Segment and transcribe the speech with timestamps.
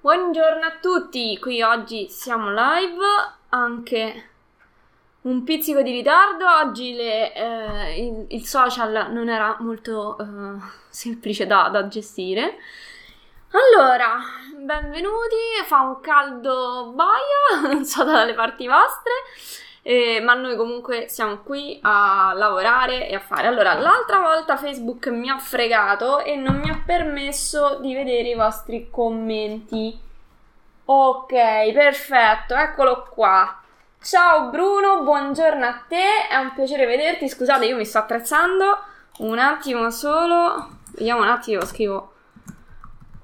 [0.00, 3.04] Buongiorno a tutti, qui oggi siamo live,
[3.48, 4.30] anche
[5.22, 10.24] un pizzico di ritardo, oggi le, eh, il, il, social non era molto eh,
[10.88, 12.58] semplice da, da gestire.
[13.50, 14.20] Allora,
[14.56, 15.34] benvenuti,
[15.66, 19.10] fa un caldo baia, non so dalle parti vostre.
[19.88, 23.46] Eh, ma noi comunque siamo qui a lavorare e a fare.
[23.46, 28.34] Allora, l'altra volta Facebook mi ha fregato e non mi ha permesso di vedere i
[28.34, 29.98] vostri commenti.
[30.84, 31.32] Ok,
[31.72, 33.62] perfetto, eccolo qua.
[34.02, 37.26] Ciao Bruno, buongiorno a te, è un piacere vederti.
[37.26, 38.78] Scusate, io mi sto attrezzando.
[39.20, 40.68] Un attimo solo.
[40.96, 42.12] Vediamo un attimo, scrivo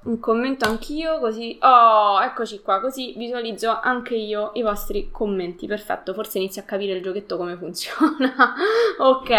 [0.05, 1.57] un commento anch'io, così...
[1.61, 5.67] Oh, eccoci qua, così visualizzo anche io i vostri commenti.
[5.67, 8.55] Perfetto, forse inizio a capire il giochetto come funziona.
[8.97, 9.31] ok.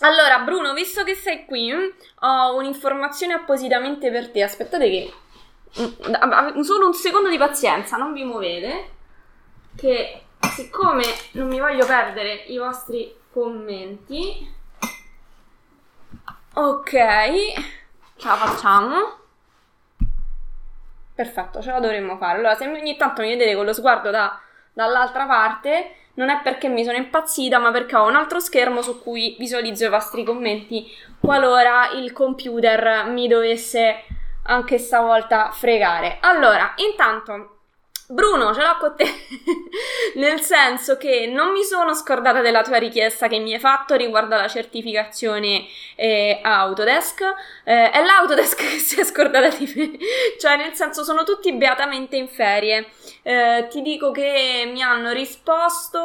[0.00, 4.42] Allora, Bruno, visto che sei qui, ho un'informazione appositamente per te.
[4.42, 5.12] Aspettate che...
[5.80, 8.90] Mm, solo un secondo di pazienza, non vi muovete.
[9.76, 14.52] Che siccome non mi voglio perdere i vostri commenti...
[16.56, 19.23] Ok, ce la facciamo.
[21.14, 22.38] Perfetto, ce la dovremmo fare.
[22.38, 24.38] Allora, se ogni tanto mi vedete con lo sguardo da,
[24.72, 29.00] dall'altra parte, non è perché mi sono impazzita, ma perché ho un altro schermo su
[29.00, 30.86] cui visualizzo i vostri commenti
[31.20, 34.04] qualora il computer mi dovesse
[34.46, 36.18] anche stavolta fregare.
[36.20, 37.53] Allora, intanto
[38.14, 39.06] Bruno, ce l'ho con te,
[40.14, 44.36] nel senso che non mi sono scordata della tua richiesta che mi hai fatto riguardo
[44.36, 47.22] alla certificazione eh, Autodesk,
[47.64, 49.98] eh, è l'Autodesk che si è scordata di me,
[50.38, 52.86] cioè nel senso sono tutti beatamente in ferie.
[53.22, 55.98] Eh, ti dico che mi hanno risposto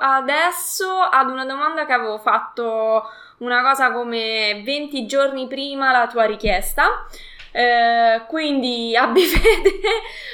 [0.00, 3.04] adesso ad una domanda che avevo fatto
[3.38, 7.06] una cosa come 20 giorni prima la tua richiesta.
[7.52, 9.80] Eh, quindi abbi fede.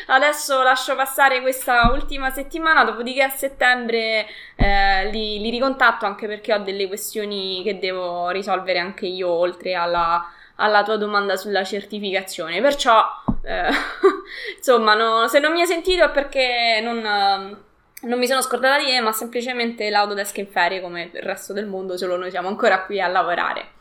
[0.06, 6.54] Adesso lascio passare questa ultima settimana, dopodiché a settembre eh, li, li, ricontatto anche perché
[6.54, 10.24] ho delle questioni che devo risolvere anche io oltre alla,
[10.56, 12.60] alla tua domanda sulla certificazione.
[12.60, 13.04] Perciò,
[13.42, 13.68] eh,
[14.56, 17.66] insomma, no, se non mi hai sentito è perché non
[18.00, 21.66] non mi sono scordata di te, ma semplicemente l'Autodesk in ferie come il resto del
[21.66, 23.72] mondo, solo noi siamo ancora qui a lavorare.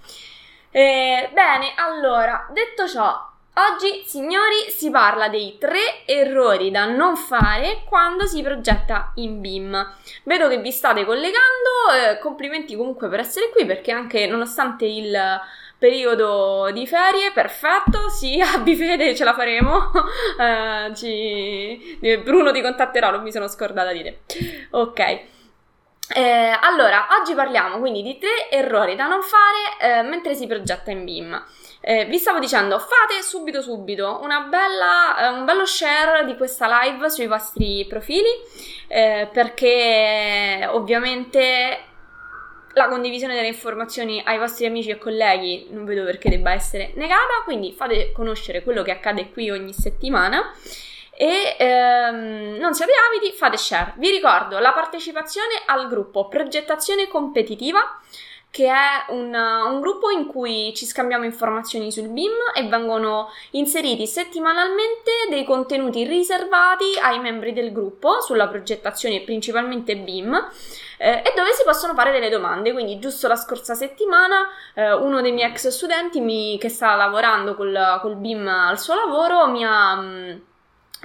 [0.72, 3.27] Eh, bene, allora, detto ciò,
[3.58, 9.94] oggi, signori, si parla dei tre errori da non fare quando si progetta in BIM.
[10.24, 15.18] Vedo che vi state collegando, eh, complimenti comunque per essere qui perché anche nonostante il
[15.78, 19.92] periodo di ferie, perfetto, sì, abbi fede, ce la faremo.
[19.92, 21.98] uh, ci...
[22.24, 24.20] Bruno ti contatterò, non mi sono scordata di te.
[24.72, 25.36] Ok.
[26.10, 30.90] Eh, allora, oggi parliamo quindi di tre errori da non fare eh, mentre si progetta
[30.90, 31.46] in BIM.
[31.90, 37.10] Eh, vi stavo dicendo, fate subito subito bella, eh, un bello share di questa live
[37.10, 38.28] sui vostri profili
[38.90, 41.80] eh, perché ovviamente
[42.74, 47.44] la condivisione delle informazioni ai vostri amici e colleghi non vedo perché debba essere negata,
[47.46, 50.54] quindi fate conoscere quello che accade qui ogni settimana
[51.16, 53.94] e ehm, non siate avidi, fate share.
[53.96, 57.80] Vi ricordo la partecipazione al gruppo Progettazione Competitiva
[58.58, 64.08] che è un, un, gruppo in cui ci scambiamo informazioni sul BIM e vengono inseriti
[64.08, 70.34] settimanalmente dei contenuti riservati ai membri del gruppo sulla progettazione principalmente BIM
[70.98, 72.74] eh, e dove si possono fare delle domande.
[72.74, 77.54] Quindi giusto la scorsa settimana eh, uno dei miei ex studenti mi, che sta lavorando
[77.54, 79.94] col, col BIM al suo lavoro mi ha...
[79.94, 80.42] Mh,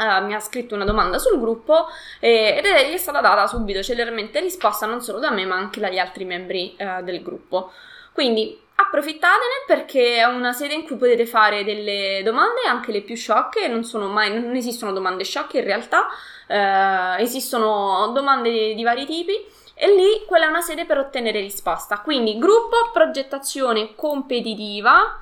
[0.02, 1.86] Uh, mi ha scritto una domanda sul gruppo
[2.18, 5.78] eh, ed è, è stata data subito celermente risposta non solo da me ma anche
[5.78, 7.70] dagli altri membri uh, del gruppo.
[8.12, 13.14] Quindi approfittatene perché è una sede in cui potete fare delle domande, anche le più
[13.14, 16.08] sciocche, non, mai, non esistono domande sciocche in realtà,
[16.48, 19.34] uh, esistono domande di, di vari tipi
[19.74, 22.00] e lì quella è una sede per ottenere risposta.
[22.00, 25.20] Quindi gruppo progettazione competitiva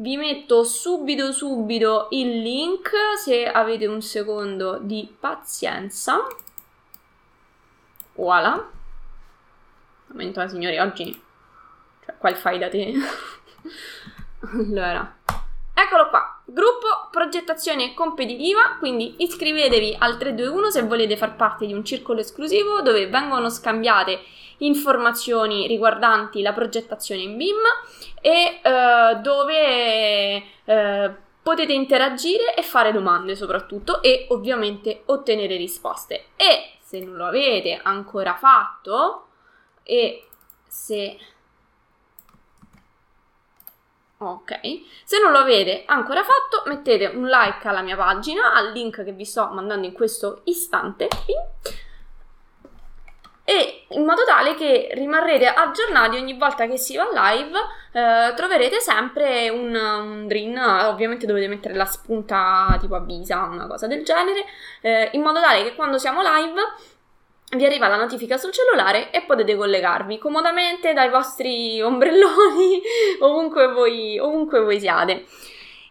[0.00, 2.90] vi metto subito subito il link
[3.22, 6.26] se avete un secondo di pazienza.
[8.14, 8.68] Voilà.
[10.06, 11.22] Momento, signori, oggi...
[12.04, 12.92] Cioè, qua il fai da te.
[14.52, 15.16] allora.
[15.74, 16.40] Eccolo qua.
[16.44, 22.80] Gruppo progettazione competitiva, quindi iscrivetevi al 321 se volete far parte di un circolo esclusivo
[22.80, 24.20] dove vengono scambiate
[24.60, 27.56] informazioni riguardanti la progettazione in BIM
[28.20, 36.26] e eh, dove eh, potete interagire e fare domande soprattutto e ovviamente ottenere risposte.
[36.36, 39.26] E se non lo avete ancora fatto
[39.82, 40.26] e
[40.66, 41.18] se
[44.22, 44.52] Ok,
[45.04, 49.12] se non lo avete ancora fatto, mettete un like alla mia pagina, al link che
[49.12, 51.08] vi sto mandando in questo istante
[53.44, 57.58] e in modo tale che rimarrete aggiornati ogni volta che si va live,
[57.92, 60.56] eh, troverete sempre un, un dream,
[60.86, 64.44] ovviamente dovete mettere la spunta tipo a visa, una cosa del genere,
[64.82, 66.60] eh, in modo tale che quando siamo live
[67.56, 72.80] vi arriva la notifica sul cellulare e potete collegarvi comodamente dai vostri ombrelloni
[73.20, 75.24] ovunque voi, ovunque voi siate.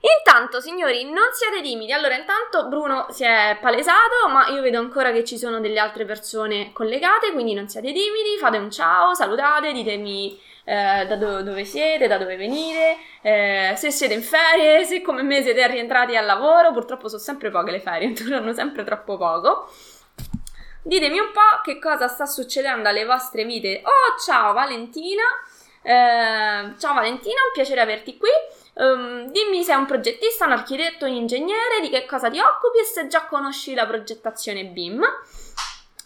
[0.01, 1.91] Intanto, signori, non siate timidi.
[1.91, 6.05] Allora, intanto Bruno si è palesato, ma io vedo ancora che ci sono delle altre
[6.05, 11.65] persone collegate, quindi non siate timidi, fate un ciao, salutate, ditemi eh, da do- dove
[11.65, 16.25] siete, da dove venite, eh, se siete in ferie, se come me siete rientrati al
[16.25, 16.71] lavoro.
[16.71, 19.69] Purtroppo sono sempre poche le ferie, durano sempre troppo poco.
[20.81, 23.81] Ditemi un po' che cosa sta succedendo alle vostre vite.
[23.83, 25.23] Oh, ciao Valentina!
[25.81, 28.29] Eh, ciao Valentina, un piacere averti qui.
[28.73, 32.79] Um, dimmi se è un progettista, un architetto, un ingegnere, di che cosa ti occupi
[32.79, 35.03] e se già conosci la progettazione BIM.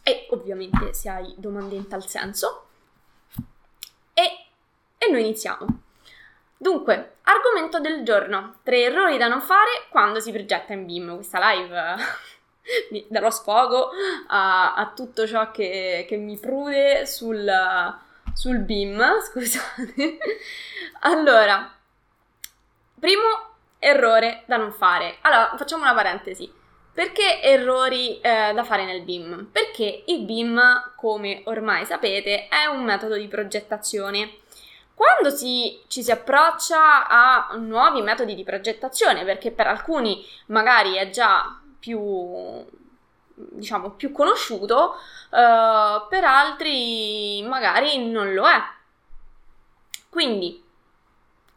[0.04, 2.68] E ovviamente se hai domande in tal senso.
[4.14, 4.46] E,
[4.98, 5.66] e noi iniziamo.
[6.58, 11.16] Dunque, argomento del giorno: tre errori da non fare quando si progetta in BIM.
[11.16, 11.96] Questa live
[13.10, 13.90] darò sfogo
[14.28, 17.52] a, a tutto ciò che, che mi prude sul,
[18.34, 19.04] sul BIM.
[19.22, 20.18] Scusate.
[21.02, 21.70] allora,
[23.04, 25.18] Primo errore da non fare.
[25.24, 26.50] Allora, facciamo una parentesi.
[26.94, 29.50] Perché errori eh, da fare nel BIM?
[29.52, 34.36] Perché il BIM, come ormai sapete, è un metodo di progettazione.
[34.94, 41.10] Quando si, ci si approccia a nuovi metodi di progettazione, perché per alcuni magari è
[41.10, 42.66] già più,
[43.34, 44.96] diciamo, più conosciuto,
[45.30, 48.64] eh, per altri magari non lo è.
[50.08, 50.63] Quindi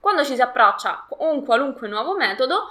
[0.07, 2.69] quando ci si approccia un qualunque nuovo metodo,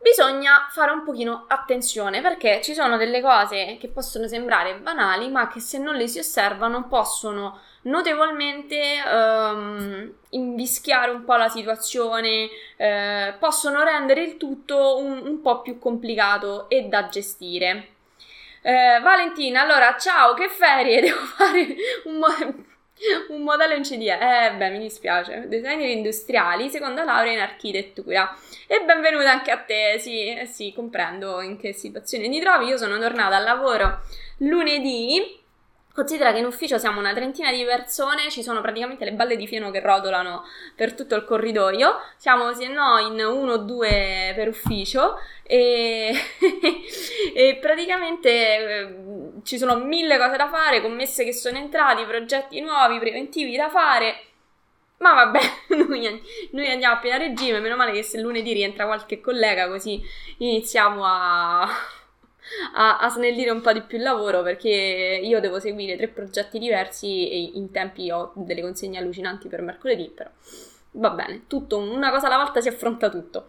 [0.00, 5.46] bisogna fare un pochino attenzione perché ci sono delle cose che possono sembrare banali, ma
[5.46, 13.36] che se non le si osservano possono notevolmente um, invischiare un po' la situazione, eh,
[13.38, 17.90] possono rendere il tutto un, un, po' più complicato e da gestire.
[18.62, 20.98] Eh, Valentina, allora ciao, che ferie?
[21.00, 21.76] Devo fare
[22.06, 22.66] un, mo-
[23.30, 24.18] un modello in CDE.
[24.18, 25.44] Eh, beh, mi dispiace.
[25.48, 28.36] Designer industriali, seconda laurea in architettura.
[28.66, 29.98] E benvenuta anche a te.
[29.98, 32.66] Sì, eh sì, comprendo in che situazione ti trovi.
[32.66, 34.00] Io sono tornata al lavoro
[34.38, 35.36] lunedì
[35.98, 39.48] Considera che in ufficio siamo una trentina di persone, ci sono praticamente le balle di
[39.48, 40.44] fieno che rotolano
[40.76, 46.12] per tutto il corridoio, siamo se no in uno o due per ufficio e,
[47.34, 48.94] e praticamente eh,
[49.42, 54.20] ci sono mille cose da fare, commesse che sono entrati, progetti nuovi, preventivi da fare.
[54.98, 55.40] Ma vabbè,
[55.88, 56.22] noi,
[56.52, 60.00] noi andiamo a pieno regime, meno male che se lunedì rientra qualche collega così
[60.36, 61.68] iniziamo a
[62.74, 66.58] a, a, snellire un po' di più il lavoro perché io devo seguire tre progetti
[66.58, 70.30] diversi e in tempi ho delle consegne allucinanti per mercoledì, però
[70.92, 73.48] va bene, tutto, una cosa alla volta si affronta tutto.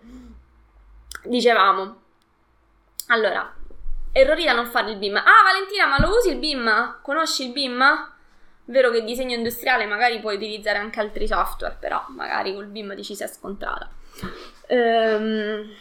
[1.23, 2.01] Dicevamo,
[3.07, 3.53] allora,
[4.11, 5.15] errori da non fare il BIM.
[5.17, 6.99] Ah, Valentina, ma lo usi il BIM?
[7.01, 8.13] Conosci il BIM?
[8.65, 13.03] Vero che disegno industriale magari puoi utilizzare anche altri software, però magari col BIM ti
[13.03, 13.89] ci sei scontrata.
[14.67, 15.73] Ehm,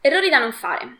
[0.00, 0.96] errori da non fare.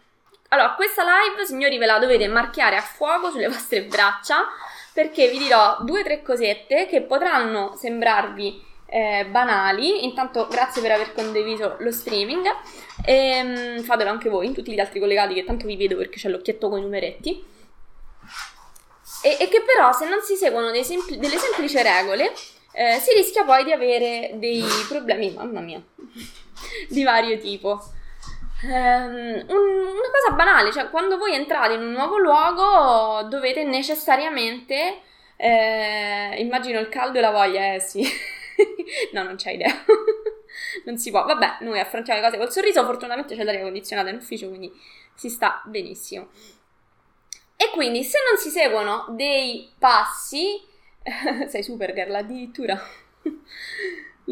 [0.52, 4.48] Allora, questa live, signori, ve la dovete marchiare a fuoco sulle vostre braccia
[4.92, 10.02] perché vi dirò due o tre cosette che potranno sembrarvi eh, banali.
[10.04, 12.44] Intanto, grazie per aver condiviso lo streaming.
[13.04, 16.28] E, ehm, fatelo anche voi, tutti gli altri collegati, che tanto vi vedo perché c'è
[16.28, 17.44] l'occhietto con i numeretti.
[19.22, 22.32] E, e, che però, se non si seguono sempl- delle semplici regole,
[22.72, 25.80] eh, si rischia poi di avere dei problemi, mamma mia,
[26.90, 27.98] di vario tipo.
[28.62, 35.00] Un, una cosa banale, cioè quando voi entrate in un nuovo luogo dovete necessariamente,
[35.36, 38.04] eh, immagino il caldo e la voglia, eh sì,
[39.12, 39.72] no non c'è idea,
[40.84, 44.16] non si può, vabbè noi affrontiamo le cose col sorriso, fortunatamente c'è l'aria condizionata in
[44.16, 44.70] ufficio quindi
[45.14, 46.28] si sta benissimo.
[47.56, 50.62] E quindi se non si seguono dei passi,
[51.48, 52.78] sei super girl addirittura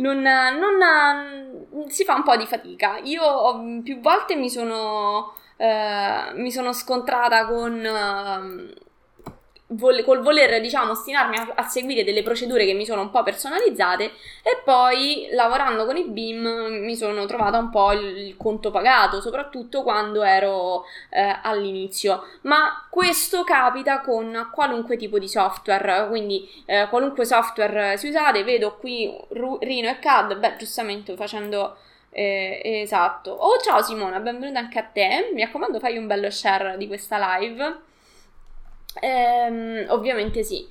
[0.01, 2.99] non, non, si fa un po' di fatica.
[3.03, 7.75] Io ho, più volte mi sono, eh, mi sono scontrata con
[9.69, 13.11] eh, vol- col voler, diciamo, ostinarmi a, a, seguire delle procedure che mi sono un
[13.11, 16.47] po' personalizzate e poi lavorando con i BIM
[16.85, 22.25] mi sono trovata un po' il, il conto pagato, soprattutto quando ero eh, all'inizio.
[22.43, 28.77] Ma questo capita con qualunque tipo di software, quindi eh, qualunque software si usate, vedo
[28.77, 29.15] qui
[29.61, 31.77] Rino e CAD, beh, giustamente facendo...
[32.11, 33.31] Eh, esatto.
[33.31, 35.31] Oh, ciao Simona, benvenuta anche a te.
[35.35, 37.87] Mi raccomando, fai un bello share di questa live.
[39.01, 40.67] Ehm, ovviamente sì.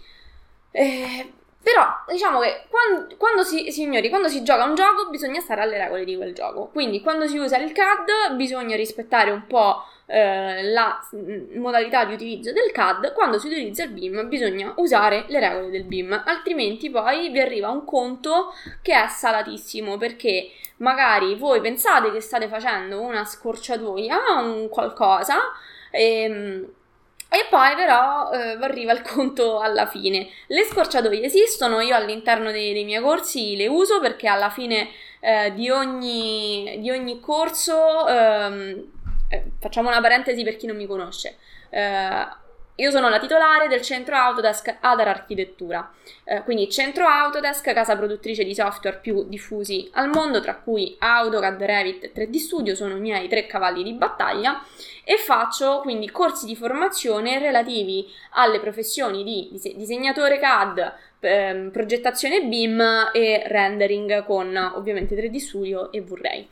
[0.71, 1.31] Eh,
[1.61, 5.77] però diciamo che quando, quando, si, signori, quando si gioca un gioco bisogna stare alle
[5.77, 6.69] regole di quel gioco.
[6.71, 12.13] Quindi quando si usa il CAD bisogna rispettare un po' eh, la mm, modalità di
[12.13, 13.11] utilizzo del CAD.
[13.11, 17.69] Quando si utilizza il BIM bisogna usare le regole del BIM, altrimenti poi vi arriva
[17.69, 24.69] un conto che è salatissimo perché magari voi pensate che state facendo una scorciatoia, un
[24.69, 25.37] qualcosa.
[25.91, 26.75] Ehm,
[27.29, 30.27] e poi però eh, arriva il conto alla fine.
[30.47, 35.53] Le scorciatoie esistono, io all'interno dei, dei miei corsi le uso perché alla fine eh,
[35.53, 38.91] di, ogni, di, ogni, corso, ehm,
[39.29, 41.37] eh, facciamo una parentesi per chi non mi conosce,
[41.69, 42.27] eh,
[42.79, 45.91] io sono la titolare del centro Autodesk Adar Architettura,
[46.23, 51.61] eh, quindi centro Autodesk, casa produttrice di software più diffusi al mondo, tra cui AutoCAD,
[51.63, 54.63] Revit e 3D Studio, sono i miei tre cavalli di battaglia
[55.03, 63.09] e faccio quindi corsi di formazione relativi alle professioni di disegnatore CAD, ehm, progettazione BIM
[63.11, 66.47] e rendering con ovviamente 3D Studio e V-Ray.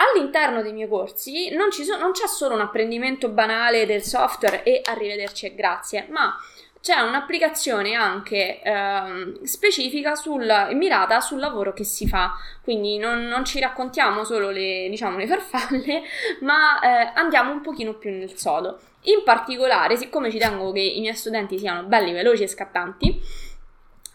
[0.00, 4.80] All'interno dei miei corsi non, so, non c'è solo un apprendimento banale del software e
[4.84, 6.36] arrivederci e grazie, ma
[6.80, 12.34] c'è un'applicazione anche ehm, specifica sul, mirata sul lavoro che si fa.
[12.62, 16.02] Quindi non, non ci raccontiamo solo le, diciamo, le farfalle,
[16.42, 18.78] ma eh, andiamo un pochino più nel sodo.
[19.02, 23.20] In particolare, siccome ci tengo che i miei studenti siano belli, veloci e scattanti,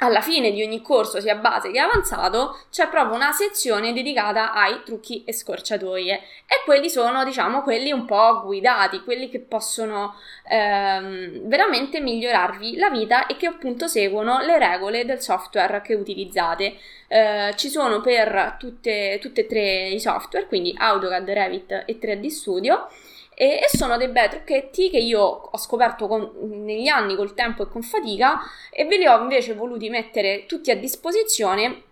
[0.04, 4.82] alla fine di ogni corso, sia base che avanzato, c'è proprio una sezione dedicata ai
[4.84, 6.16] trucchi e scorciatoie.
[6.16, 10.16] E quelli sono, diciamo, quelli un po' guidati, quelli che possono
[10.50, 16.76] ehm, veramente migliorarvi la vita e che appunto seguono le regole del software che utilizzate.
[17.08, 22.88] Eh, ci sono per tutte e tre i software, quindi AutoCAD, Revit e 3D Studio
[23.36, 26.32] e, e sono dei bei trucchetti che io ho scoperto con,
[26.64, 28.40] negli anni col tempo e con fatica
[28.72, 31.84] e ve li ho invece voluti mettere tutti a disposizione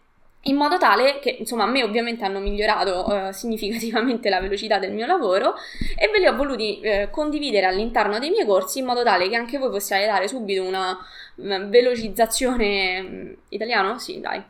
[0.45, 4.91] in modo tale che, insomma, a me ovviamente hanno migliorato eh, significativamente la velocità del
[4.91, 5.55] mio lavoro
[5.97, 9.35] e ve li ho voluti eh, condividere all'interno dei miei corsi in modo tale che
[9.35, 10.97] anche voi possiate dare subito una
[11.35, 13.99] um, velocizzazione mm, italiano?
[13.99, 14.43] Sì, dai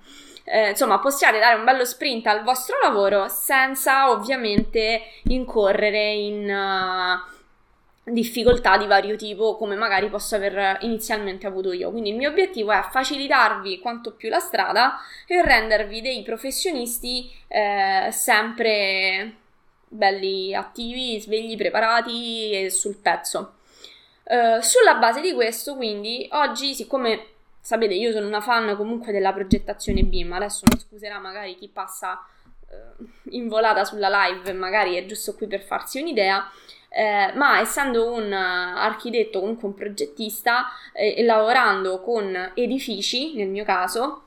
[0.51, 8.11] eh, insomma, possiate dare un bello sprint al vostro lavoro senza ovviamente incorrere in uh,
[8.11, 11.89] difficoltà di vario tipo come magari posso aver inizialmente avuto io.
[11.89, 18.09] Quindi il mio obiettivo è facilitarvi quanto più la strada e rendervi dei professionisti eh,
[18.11, 19.35] sempre
[19.87, 23.53] belli attivi, svegli, preparati e sul pezzo.
[24.23, 27.30] Uh, sulla base di questo, quindi, oggi, siccome
[27.61, 32.25] Sapete, io sono una fan comunque della progettazione BIM, adesso non scuserà magari chi passa
[32.67, 36.49] eh, in volata sulla live magari è giusto qui per farsi un'idea,
[36.89, 43.63] eh, ma essendo un architetto, comunque un progettista eh, e lavorando con edifici, nel mio
[43.63, 44.23] caso,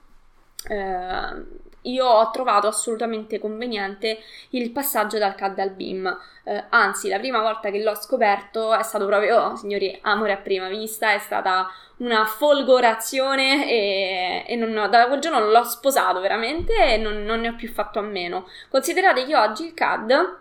[0.68, 4.18] eh, io ho trovato assolutamente conveniente
[4.50, 6.18] il passaggio dal CAD al BIM.
[6.44, 10.36] Eh, anzi, la prima volta che l'ho scoperto è stato proprio, oh, signori, amore a
[10.36, 16.74] prima vista, è stata una folgorazione e, e non, da quel giorno l'ho sposato veramente
[16.74, 18.48] e non, non, ne ho più fatto a meno.
[18.68, 20.38] Considerate che oggi il CAD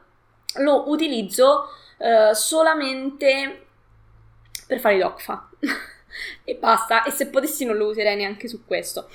[0.57, 3.67] lo utilizzo eh, solamente
[4.67, 5.49] per fare i DOCFA
[6.43, 9.09] e basta, e se potessi non lo userei neanche su questo.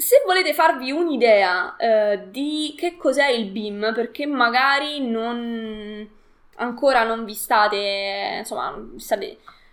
[0.00, 6.08] Se volete farvi un'idea eh, di che cos'è il BIM, perché magari non
[6.56, 9.26] ancora non vi state, insomma, state,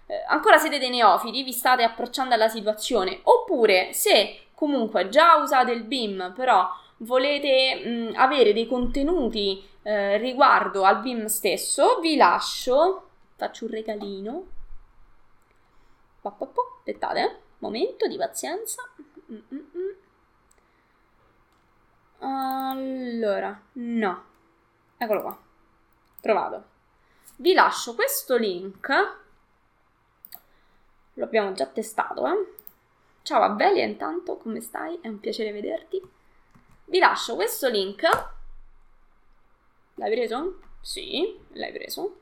[0.05, 5.71] eh, ancora siete dei neofiti, vi state approcciando alla situazione, oppure se comunque già usate
[5.71, 6.67] il BIM, però
[6.97, 13.07] volete mh, avere dei contenuti eh, riguardo al BIM stesso, vi lascio,
[13.37, 14.45] faccio un regalino.
[16.21, 18.81] Aspettate, momento di pazienza.
[19.31, 19.66] Mm-mm.
[22.19, 24.23] Allora, no.
[24.97, 25.37] Eccolo qua.
[26.21, 26.63] Trovato.
[27.37, 28.87] Vi lascio questo link.
[31.13, 32.53] Lo abbiamo già testato, eh.
[33.21, 34.99] Ciao Abelia, intanto, come stai?
[35.01, 36.01] È un piacere vederti.
[36.85, 38.03] Vi lascio questo link.
[39.95, 40.59] L'hai preso?
[40.81, 42.19] Sì, l'hai preso.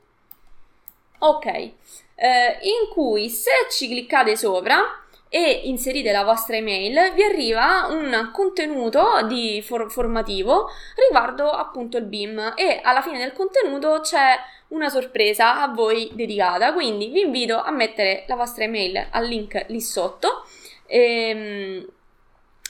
[1.18, 7.86] Ok, eh, in cui se ci cliccate sopra e inserite la vostra email, vi arriva
[7.90, 10.68] un contenuto di for- formativo
[11.06, 16.72] riguardo appunto il BIM e alla fine del contenuto c'è una sorpresa a voi dedicata.
[16.72, 20.44] Quindi vi invito a mettere la vostra email al link lì sotto
[20.86, 21.86] e, ehm,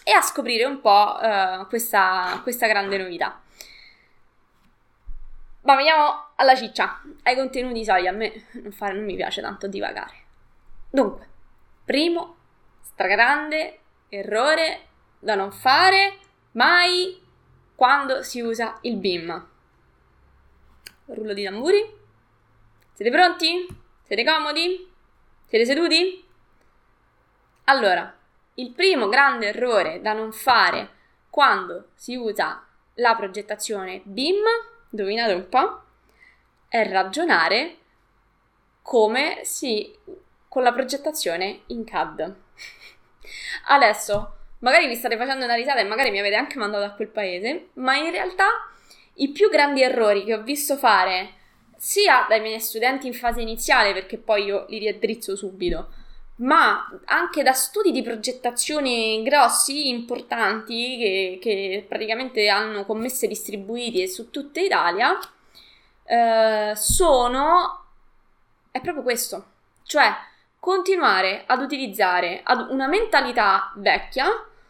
[0.04, 3.40] e a scoprire un po' uh, questa, questa grande novità.
[5.62, 8.06] Ma veniamo alla ciccia, ai contenuti solidi.
[8.06, 10.14] A me non, fare, non mi piace tanto divagare.
[10.88, 11.28] Dunque,
[11.84, 12.35] primo
[12.96, 14.86] stragrande errore
[15.18, 16.16] da non fare
[16.52, 17.22] mai
[17.74, 19.48] quando si usa il BIM.
[21.04, 21.94] Rullo di tamburi.
[22.94, 23.66] Siete pronti?
[24.02, 24.90] Siete comodi?
[25.46, 26.24] Siete seduti?
[27.64, 28.16] Allora,
[28.54, 30.88] il primo grande errore da non fare
[31.28, 34.42] quando si usa la progettazione BIM
[34.88, 35.82] indovinate un po',
[36.66, 37.76] è ragionare
[38.80, 39.94] come si
[40.48, 42.44] con la progettazione in CAD.
[43.66, 47.08] Adesso, magari vi state facendo una risata e magari mi avete anche mandato a quel
[47.08, 48.46] paese, ma in realtà
[49.14, 51.34] i più grandi errori che ho visto fare
[51.76, 55.88] sia dai miei studenti in fase iniziale, perché poi io li riaddrizzo subito,
[56.36, 64.30] ma anche da studi di progettazione grossi, importanti, che, che praticamente hanno commesse distribuite su
[64.30, 65.18] tutta Italia,
[66.04, 67.84] eh, sono...
[68.70, 69.44] è proprio questo,
[69.84, 70.12] cioè
[70.66, 74.26] continuare ad utilizzare ad una mentalità vecchia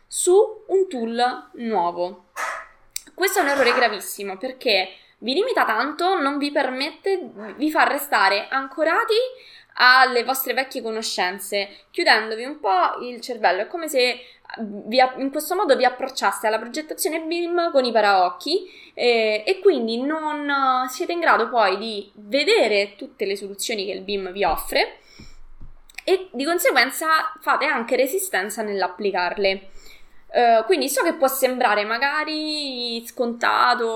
[0.06, 0.36] su
[0.66, 2.26] un tool nuovo.
[3.14, 8.46] Questo è un errore gravissimo perché vi limita tanto, non vi permette, vi fa restare
[8.50, 9.14] ancorati
[9.76, 13.62] alle vostre vecchie conoscenze, chiudendovi un po' il cervello.
[13.62, 14.20] È come se
[14.58, 19.98] vi, in questo modo vi approcciaste alla progettazione BIM con i paraocchi eh, e quindi
[20.02, 24.98] non siete in grado poi di vedere tutte le soluzioni che il BIM vi offre
[26.08, 29.70] e di conseguenza fate anche resistenza nell'applicarle.
[30.28, 33.88] Uh, quindi so che può sembrare magari scontato,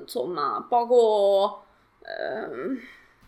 [0.00, 1.64] insomma, poco...
[2.00, 2.80] Uh,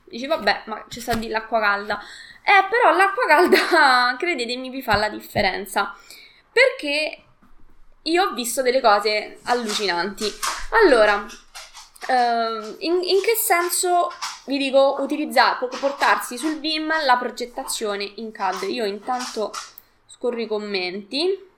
[0.06, 1.98] Dici, vabbè, ma ci sta di l'acqua calda.
[2.42, 5.94] Eh, però l'acqua calda, credetemi, vi fa la differenza.
[6.52, 7.22] Perché
[8.02, 10.24] io ho visto delle cose allucinanti.
[10.84, 11.26] Allora,
[12.06, 14.10] Uh, in, in, che senso
[14.46, 18.64] vi dico utilizzare, portarsi sul BIM la progettazione in CAD?
[18.64, 19.52] Io intanto
[20.06, 21.52] scorro i commenti.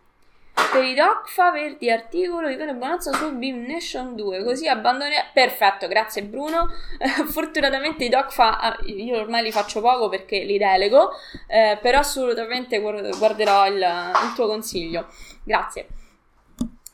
[0.72, 5.12] Per i DOCFA verdi articolo di Bonanza su Beam Nation 2, così abbandoni...
[5.34, 6.70] Perfetto, grazie Bruno.
[7.28, 11.10] Fortunatamente i DOCFA ah, io ormai li faccio poco perché li delego,
[11.46, 15.08] eh, però assolutamente guarderò il, il tuo consiglio.
[15.44, 15.88] Grazie.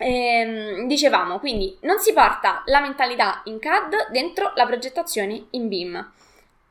[0.03, 6.11] Ehm, dicevamo, quindi non si porta la mentalità in CAD dentro la progettazione in BIM.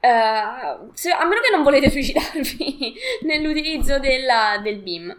[0.01, 5.15] Uh, se, a meno che non volete suicidarvi nell'utilizzo della, del BIM.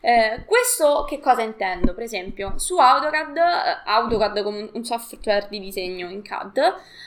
[0.00, 1.92] Eh, questo che cosa intendo?
[1.92, 3.42] Per esempio, su AutoCAD, eh,
[3.86, 6.58] AutoCAD come un software di disegno in CAD,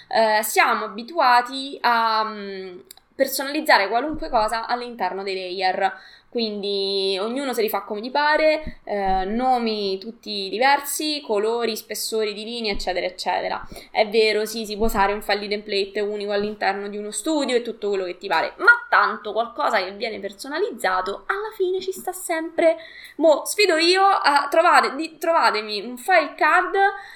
[0.09, 2.83] eh, siamo abituati a um,
[3.15, 5.93] personalizzare qualunque cosa all'interno dei layer.
[6.29, 12.43] Quindi ognuno se li fa come gli pare, eh, nomi tutti diversi, colori, spessori di
[12.43, 13.67] linee, eccetera, eccetera.
[13.89, 17.55] È vero, sì, si può usare un file di template unico all'interno di uno studio
[17.55, 21.91] e tutto quello che ti pare, ma tanto qualcosa che viene personalizzato alla fine ci
[21.91, 22.77] sta sempre.
[23.15, 26.75] Mo, sfido io, a, trovate, di, trovatemi un file CAD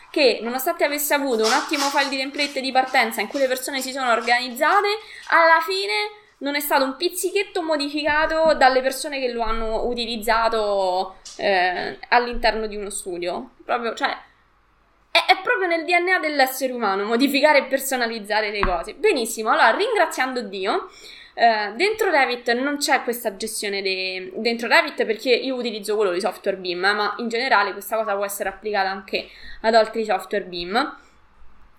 [0.10, 3.80] che, nonostante avesse avuto un ottimo file di template di partenza in cui le persone
[3.80, 4.88] si sono organizzate,
[5.28, 11.98] alla fine non è stato un pizzichetto modificato dalle persone che lo hanno utilizzato eh,
[12.10, 13.52] all'interno di uno studio.
[13.64, 14.10] Proprio, cioè,
[15.10, 18.94] è, è, proprio nel DNA dell'essere umano modificare e personalizzare le cose.
[18.94, 20.90] Benissimo, allora ringraziando Dio.
[21.36, 24.34] Uh, dentro Revit non c'è questa gestione de...
[24.36, 28.26] dentro Revit perché io utilizzo quello di software BIM, ma in generale questa cosa può
[28.26, 29.30] essere applicata anche
[29.62, 30.98] ad altri software BIM.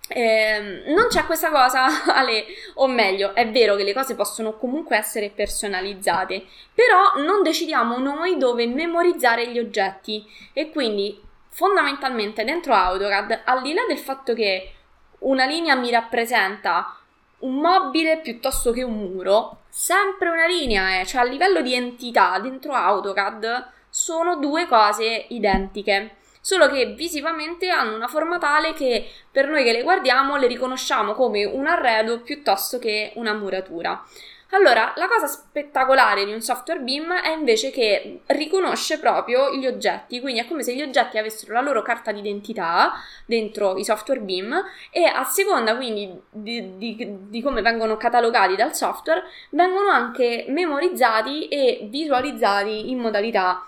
[0.07, 4.97] Eh, non c'è questa cosa, Ale, o meglio, è vero che le cose possono comunque
[4.97, 10.25] essere personalizzate, però non decidiamo noi dove memorizzare gli oggetti.
[10.53, 14.73] E quindi fondamentalmente dentro AutoCAD, al di là del fatto che
[15.19, 16.97] una linea mi rappresenta
[17.39, 22.37] un mobile piuttosto che un muro, sempre una linea è, cioè a livello di entità
[22.39, 29.47] dentro AutoCAD sono due cose identiche solo che visivamente hanno una forma tale che per
[29.47, 34.05] noi che le guardiamo le riconosciamo come un arredo piuttosto che una muratura.
[34.51, 40.21] Allora, la cosa spettacolare di un software BIM è invece che riconosce proprio gli oggetti,
[40.21, 42.93] quindi è come se gli oggetti avessero la loro carta d'identità
[43.25, 48.75] dentro i software BIM e a seconda quindi di, di, di come vengono catalogati dal
[48.75, 53.65] software, vengono anche memorizzati e visualizzati in modalità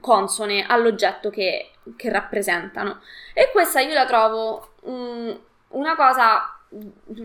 [0.00, 3.00] consone all'oggetto che, che rappresentano.
[3.32, 6.58] E questa io la trovo um, una cosa,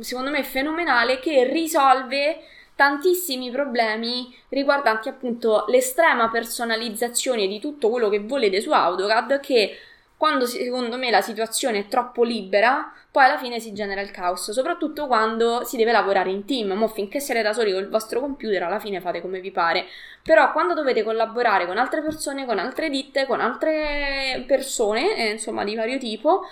[0.02, 2.40] secondo me, fenomenale che risolve
[2.76, 9.78] tantissimi problemi riguardanti appunto l'estrema personalizzazione di tutto quello che volete su AutoCAD che
[10.18, 14.52] quando secondo me la situazione è troppo libera, poi alla fine si genera il caos,
[14.52, 16.72] soprattutto quando si deve lavorare in team.
[16.72, 19.86] Mo finché siete da soli con il vostro computer, alla fine fate come vi pare.
[20.24, 25.66] Però quando dovete collaborare con altre persone, con altre ditte, con altre persone, eh, insomma
[25.66, 26.44] di vario tipo,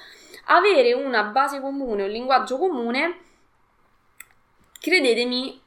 [0.48, 3.20] avere una base comune, un linguaggio comune,
[4.82, 5.62] credetemi,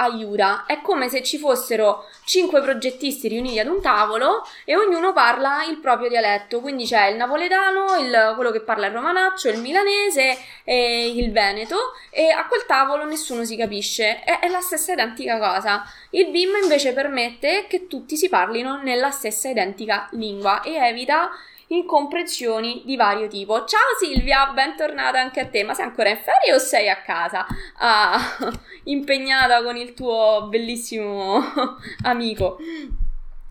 [0.00, 0.64] aiuta.
[0.66, 5.78] È come se ci fossero cinque progettisti riuniti ad un tavolo e ognuno parla il
[5.78, 6.60] proprio dialetto.
[6.60, 11.76] Quindi c'è il napoletano, il, quello che parla il romanaccio, il milanese e il veneto
[12.10, 14.20] e a quel tavolo nessuno si capisce.
[14.22, 15.84] È, è la stessa identica cosa.
[16.10, 21.30] Il BIM invece permette che tutti si parlino nella stessa identica lingua e evita
[21.70, 23.64] incomprensioni di vario tipo.
[23.64, 25.62] Ciao Silvia, bentornata anche a te.
[25.64, 27.46] Ma sei ancora in ferie o sei a casa?
[27.78, 28.18] Ah,
[28.84, 31.42] impegnata con il tuo bellissimo
[32.02, 32.58] amico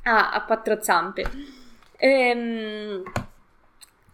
[0.03, 1.29] ah, a quattro zampe.
[1.97, 3.03] Ehm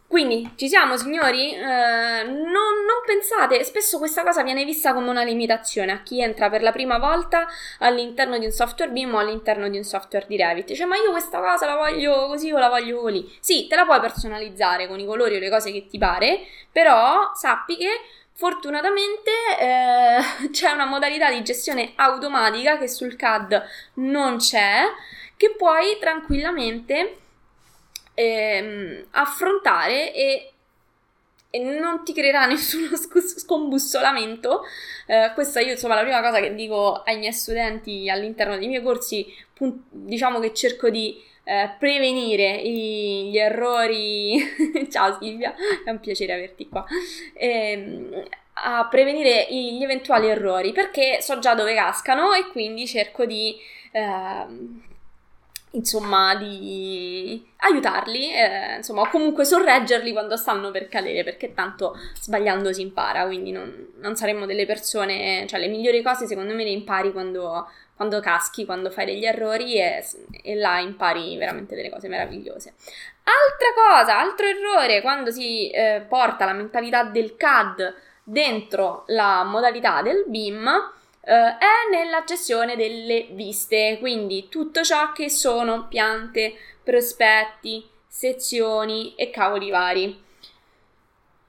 [0.07, 1.53] quindi ci siamo signori?
[1.53, 6.49] Eh, non, non, pensate, spesso questa cosa viene vista come una limitazione a chi entra
[6.49, 7.47] per la prima volta
[7.79, 10.73] all'interno di un software BIM o all'interno di un software di Revit.
[10.73, 13.29] Cioè, ma io questa cosa la voglio così o la voglio così.
[13.39, 16.39] Sì, te la puoi personalizzare con i colori o le cose che ti pare,
[16.71, 17.89] però sappi che
[18.37, 23.63] Fortunatamente eh, c'è una modalità di gestione automatica che sul CAD
[23.93, 24.83] non c'è,
[25.37, 27.19] che puoi tranquillamente
[28.15, 30.51] ehm, affrontare e,
[31.49, 34.63] e, non ti creerà nessuno sc- scombussolamento.
[35.05, 38.81] Eh, questa io insomma la prima cosa che dico ai miei studenti all'interno dei miei
[38.81, 44.41] corsi, pun- diciamo che cerco di eh, prevenire i, gli errori.
[44.89, 46.83] Ciao Silvia, è un piacere averti qua.
[47.33, 53.55] Eh, a prevenire gli eventuali errori perché so già dove cascano e quindi cerco di
[53.91, 54.45] eh,
[55.75, 62.73] insomma, di aiutarli, eh, insomma, o comunque sorreggerli quando stanno per cadere, perché tanto sbagliando
[62.73, 66.71] si impara, quindi non, non saremmo delle persone, cioè le migliori cose secondo me le
[66.71, 70.03] impari quando, quando caschi, quando fai degli errori e,
[70.41, 72.73] e là impari veramente delle cose meravigliose.
[73.23, 80.01] Altra cosa, altro errore, quando si eh, porta la mentalità del CAD dentro la modalità
[80.01, 80.69] del BIM,
[81.25, 89.31] Uh, è nella gestione delle viste, quindi tutto ciò che sono piante, prospetti, sezioni e
[89.31, 90.23] cavoli vari.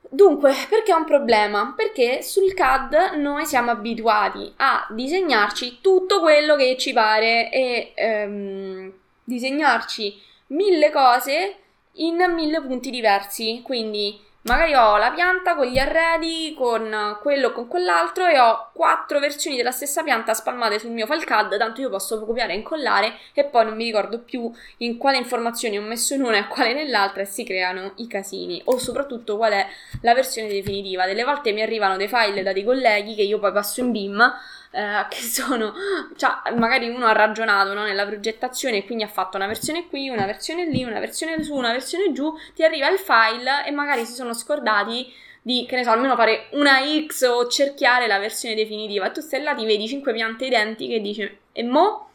[0.08, 1.74] Dunque, perché è un problema?
[1.76, 8.92] Perché sul CAD noi siamo abituati a disegnarci tutto quello che ci pare e um,
[9.24, 11.56] disegnarci mille cose
[11.94, 17.52] in mille punti diversi, quindi Magari ho la pianta con gli arredi, con quello o
[17.52, 21.80] con quell'altro e ho quattro versioni della stessa pianta spalmate sul mio file CAD, tanto
[21.80, 25.82] io posso copiare e incollare e poi non mi ricordo più in quale informazioni ho
[25.82, 28.62] messo in una e quale nell'altra e si creano i casini.
[28.66, 29.66] O soprattutto qual è
[30.02, 31.06] la versione definitiva.
[31.06, 34.32] Delle volte mi arrivano dei file da dei colleghi che io poi passo in BIM
[34.76, 35.72] eh, che sono,
[36.16, 40.10] cioè magari uno ha ragionato no, nella progettazione e quindi ha fatto una versione qui,
[40.10, 44.04] una versione lì, una versione su, una versione giù, ti arriva il file e magari
[44.04, 45.10] si sono scordati
[45.40, 49.06] di, che ne so, almeno fare una X o cerchiare la versione definitiva.
[49.06, 52.10] E tu stai là, ti vedi cinque piante identiche e dici, e mo?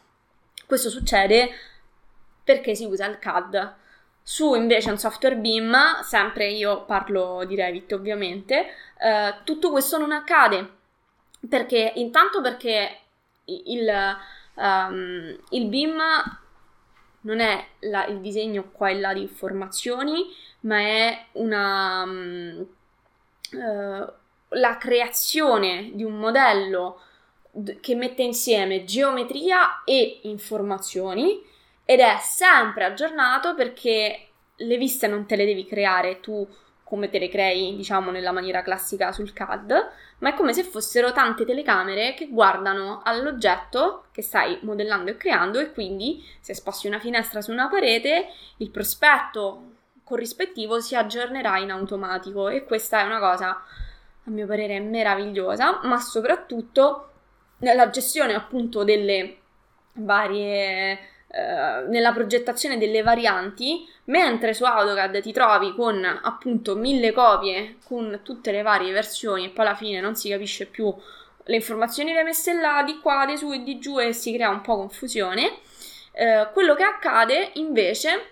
[0.64, 1.50] Questo succede
[2.44, 3.74] perché si usa il CAD.
[4.22, 8.66] Su invece un software BIM, sempre io parlo di Revit ovviamente,
[9.00, 10.80] eh, tutto questo non accade
[11.48, 12.98] perché intanto perché
[13.44, 14.16] il,
[14.54, 16.00] um, il BIM
[17.22, 20.26] non è la, il disegno qua e là di informazioni,
[20.60, 22.66] ma è una, um,
[23.52, 24.12] uh,
[24.48, 27.00] la creazione di un modello
[27.50, 31.40] d- che mette insieme geometria e informazioni
[31.84, 36.46] ed è sempre aggiornato perché le viste non te le devi creare tu
[36.92, 41.10] come te le crei, diciamo, nella maniera classica sul CAD, ma è come se fossero
[41.10, 46.98] tante telecamere che guardano all'oggetto che stai modellando e creando e quindi se sposti una
[46.98, 48.26] finestra su una parete,
[48.58, 49.70] il prospetto
[50.04, 55.98] corrispettivo si aggiornerà in automatico e questa è una cosa a mio parere meravigliosa, ma
[55.98, 57.08] soprattutto
[57.60, 59.38] nella gestione appunto delle
[59.94, 60.98] varie
[61.34, 68.20] eh, nella progettazione delle varianti, mentre su AutoCAD ti trovi con appunto mille copie con
[68.22, 70.94] tutte le varie versioni e poi alla fine non si capisce più
[71.44, 74.50] le informazioni le messe là, di qua, di su e di giù e si crea
[74.50, 75.60] un po' confusione.
[76.12, 78.26] Eh, quello che accade invece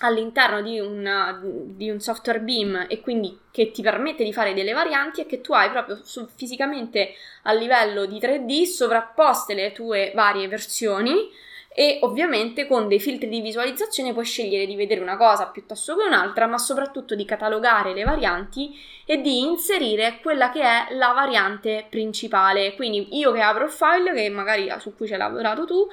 [0.00, 4.74] all'interno di, una, di, un software BIM e quindi che ti permette di fare delle
[4.74, 10.12] varianti è che tu hai proprio su, fisicamente a livello di 3D sovrapposte le tue
[10.14, 11.44] varie versioni
[11.78, 16.06] e ovviamente con dei filtri di visualizzazione puoi scegliere di vedere una cosa piuttosto che
[16.06, 21.84] un'altra, ma soprattutto di catalogare le varianti e di inserire quella che è la variante
[21.90, 22.74] principale.
[22.76, 25.86] Quindi io che apro il file, che magari su cui ci hai lavorato tu,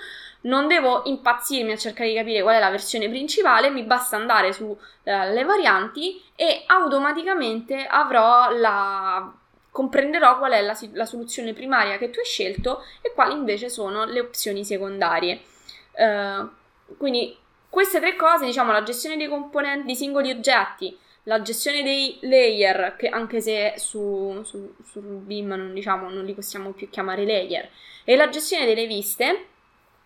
[0.44, 4.54] non devo impazzirmi a cercare di capire qual è la versione principale, mi basta andare
[4.54, 9.34] sulle eh, varianti e automaticamente avrò la
[9.70, 14.06] comprenderò qual è la, la, soluzione primaria che tu hai scelto e quali invece sono
[14.06, 15.52] le opzioni secondarie.
[15.94, 16.50] Uh,
[16.98, 17.38] quindi
[17.70, 22.96] queste tre cose, diciamo, la gestione dei componenti, dei singoli oggetti, la gestione dei layer,
[22.98, 27.70] che anche se su, su, sul BIM non, diciamo, non li possiamo più chiamare layer,
[28.04, 29.48] e la gestione delle viste,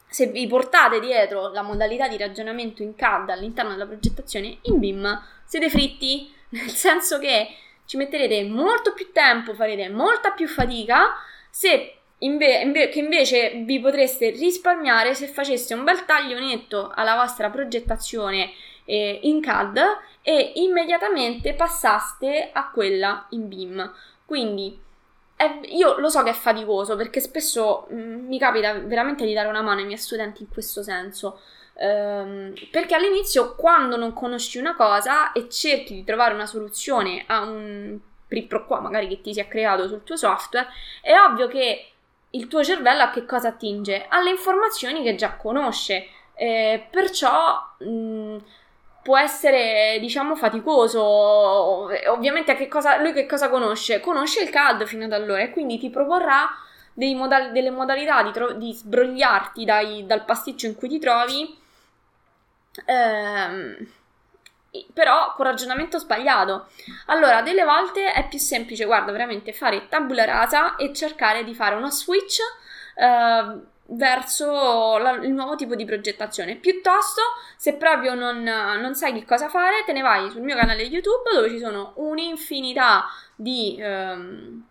[0.08, 5.22] se vi portate dietro la modalità di ragionamento in CAD all'interno della progettazione, in BIM
[5.44, 7.50] siete fritti, nel senso che
[7.86, 11.16] ci metterete molto più tempo, farete molta più fatica
[11.50, 17.16] se Inve- inve- che invece vi potreste risparmiare se faceste un bel taglio netto alla
[17.16, 18.52] vostra progettazione
[18.86, 19.80] eh, in CAD
[20.24, 23.94] e immediatamente passaste a quella in BIM.
[24.26, 24.80] Quindi
[25.36, 29.34] è, io lo so che è faticoso perché spesso mh, mm, mi capita veramente di
[29.34, 31.40] dare una mano ai miei studenti in questo senso.
[31.76, 37.42] Ehm, perché all'inizio, quando non conosci una cosa e cerchi di trovare una soluzione a
[37.42, 38.00] un
[38.48, 40.68] pro qua magari che ti si è creato sul tuo software,
[41.02, 41.92] è ovvio che
[42.38, 44.06] il tuo cervello a che cosa attinge?
[44.10, 46.08] Alle informazioni che già conosce.
[46.36, 48.38] Eh, perciò mh,
[49.04, 51.02] può essere, diciamo, faticoso.
[52.12, 54.00] Ovviamente, a che cosa, lui che cosa conosce?
[54.00, 56.48] Conosce il CAD fino ad allora e quindi ti proporrà
[57.16, 61.58] modal- delle modalità di, tro- di sbrogliarti dai, dal pasticcio in cui ti trovi.
[62.86, 63.76] Ehm,
[64.94, 66.68] però con ragionamento sbagliato.
[67.08, 71.76] Allora, delle volte è più semplice, guarda, veramente fare tabula rasa e cercare di fare
[71.76, 72.40] uno switch
[72.96, 73.60] eh,
[73.90, 76.56] verso la, il nuovo tipo di progettazione.
[76.56, 77.22] Piuttosto,
[77.56, 81.32] se proprio non, non, sai che cosa fare, te ne vai sul mio canale YouTube
[81.34, 84.66] dove ci sono un'infinità di ehm,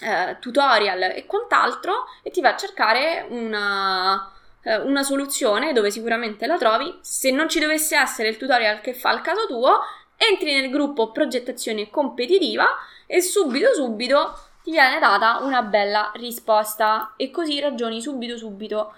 [0.00, 6.46] eh, tutorial e quant'altro e ti vai a cercare una eh, una soluzione dove sicuramente
[6.46, 6.98] la trovi.
[7.00, 9.80] Se non ci dovesse essere il tutorial che fa il caso tuo,
[10.16, 12.66] entri nel gruppo progettazione competitiva
[13.06, 18.92] e subito subito ti viene data una bella risposta e così ragioni subito subito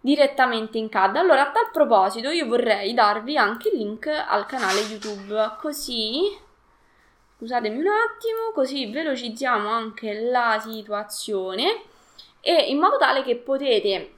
[0.00, 1.16] direttamente in CAD.
[1.16, 6.44] Allora, a tal proposito, io vorrei darvi anche il link al canale YouTube, così
[7.38, 11.82] scusatemi un attimo, così velocizziamo anche la situazione
[12.40, 14.15] e in modo tale che potete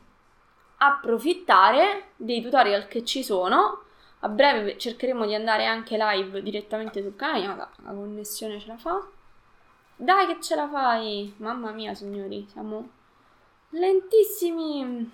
[0.78, 3.82] approfittare dei tutorial che ci sono.
[4.20, 8.76] A breve cercheremo di andare anche live direttamente sul canale, ma la connessione ce la
[8.76, 9.06] fa.
[9.94, 11.32] Dai che ce la fai!
[11.38, 12.88] Mamma mia, signori, siamo
[13.70, 15.10] lentissimi.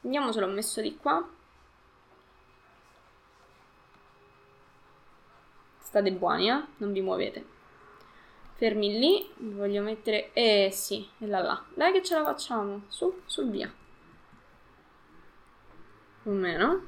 [0.00, 1.26] Vediamo se l'ho messo di qua.
[5.78, 6.62] State buoni, eh?
[6.76, 7.58] Non vi muovete.
[8.54, 10.32] Fermi lì, voglio mettere...
[10.32, 11.64] Eh sì, e là là.
[11.74, 12.82] Dai che ce la facciamo.
[12.88, 13.72] Su, su, via
[16.30, 16.80] o meno.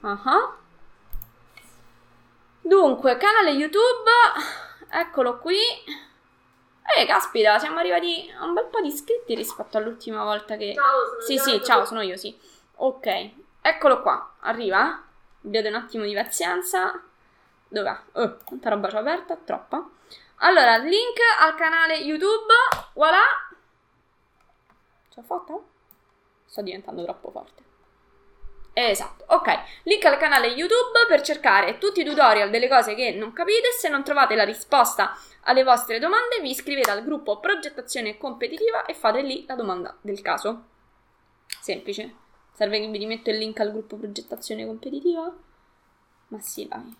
[0.00, 0.54] Uh-huh.
[2.60, 4.10] Dunque, canale YouTube,
[4.90, 5.58] eccolo qui.
[6.96, 10.74] Eh, caspita, siamo arrivati a un bel po' di iscritti rispetto all'ultima volta che...
[10.74, 12.38] Ciao, sono Sì, sì, ciao, sono io, sì.
[12.76, 15.02] Ok, eccolo qua, arriva.
[15.44, 17.02] Abbiate un attimo di pazienza.
[17.68, 17.96] Dov'è?
[18.12, 19.36] Oh, quanta roba c'ho aperta?
[19.36, 19.88] Troppa.
[20.36, 22.52] Allora, link al canale YouTube.
[22.94, 23.22] Voilà.
[25.08, 25.58] Ce l'ho fatta?
[26.46, 27.67] Sto diventando troppo forte.
[28.80, 29.82] Esatto, ok.
[29.82, 33.72] Link al canale YouTube per cercare tutti i tutorial delle cose che non capite.
[33.76, 38.94] Se non trovate la risposta alle vostre domande, vi iscrivete al gruppo progettazione competitiva e
[38.94, 40.66] fate lì la domanda del caso.
[41.60, 42.14] Semplice.
[42.52, 45.36] Serve che vi rimetto il link al gruppo progettazione competitiva?
[46.28, 46.96] Ma sì, dai.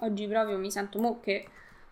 [0.00, 1.48] Oggi proprio mi sento mo che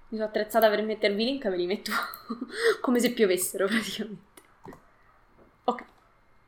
[0.08, 1.92] mi sono attrezzata per mettervi i link ve li metto
[2.82, 4.42] come se piovessero praticamente.
[5.64, 5.82] Ok,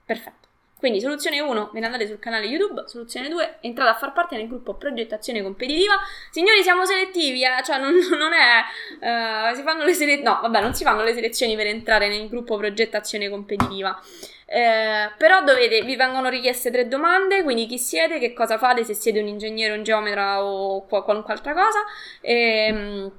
[0.05, 0.46] perfetto.
[0.87, 4.37] Quindi soluzione 1, ve ne andate sul canale YouTube, soluzione 2, entrate a far parte
[4.37, 5.95] del gruppo progettazione competitiva.
[6.31, 7.61] Signori, siamo selettivi, eh?
[7.65, 9.51] cioè non, non è...
[9.51, 10.23] Uh, si fanno le selezioni...
[10.23, 14.01] No, vabbè, non si fanno le selezioni per entrare nel gruppo progettazione competitiva.
[14.47, 18.95] Eh, però dovete, vi vengono richieste tre domande, quindi chi siete, che cosa fate, se
[18.95, 21.81] siete un ingegnere, un geometra o qualunque altra cosa.
[22.21, 23.11] Ehm,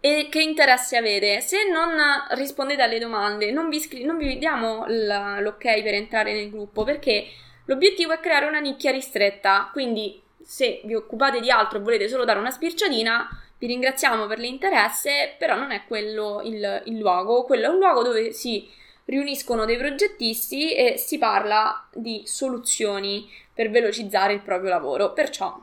[0.00, 1.40] e che interessi avete.
[1.40, 1.96] Se non
[2.30, 6.84] rispondete alle domande, non vi, scri- non vi diamo l- l'ok per entrare nel gruppo
[6.84, 7.26] perché
[7.66, 9.68] l'obiettivo è creare una nicchia ristretta.
[9.72, 14.38] Quindi, se vi occupate di altro e volete solo dare una spirciatina, vi ringraziamo per
[14.38, 17.44] l'interesse, però non è quello il, il luogo.
[17.44, 18.66] Quello è un luogo dove si
[19.04, 25.12] riuniscono dei progettisti e si parla di soluzioni per velocizzare il proprio lavoro.
[25.12, 25.60] Perciò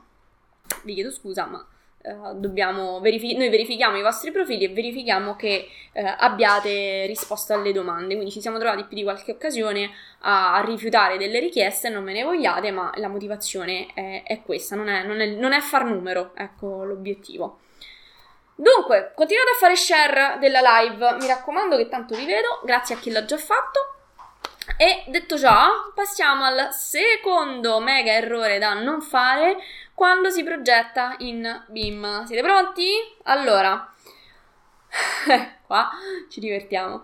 [0.84, 1.66] vi chiedo scusa, ma
[2.08, 8.14] Uh, verifi- noi verifichiamo i vostri profili e verifichiamo che uh, abbiate risposto alle domande.
[8.14, 9.90] Quindi ci siamo trovati più di qualche occasione
[10.22, 14.76] a, a rifiutare delle richieste, non me ne vogliate, ma la motivazione è, è questa,
[14.76, 17.60] non è, non, è, non è, far numero, ecco l'obiettivo.
[18.56, 22.98] Dunque, continuate a fare share della live, mi raccomando che tanto vi vedo, grazie a
[22.98, 23.94] chi l'ha già fatto.
[24.78, 29.58] E detto ciò, passiamo al secondo mega errore da non fare
[29.98, 32.24] quando si progetta in BIM.
[32.26, 32.88] Siete pronti?
[33.24, 33.92] Allora,
[35.66, 35.90] qua
[36.30, 37.04] ci divertiamo.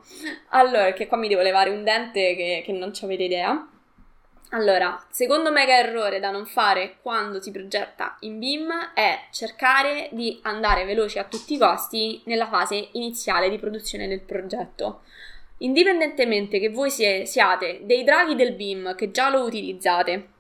[0.50, 3.68] Allora, che qua mi devo levare un dente che, che non ci avete idea.
[4.52, 10.40] Allora, secondo mega errore da non fare quando si progetta in BIM è cercare di
[10.44, 15.02] andare veloci a tutti i costi nella fase iniziale di produzione del progetto.
[15.58, 20.33] Indipendentemente che voi siate dei draghi del BIM che già lo utilizzate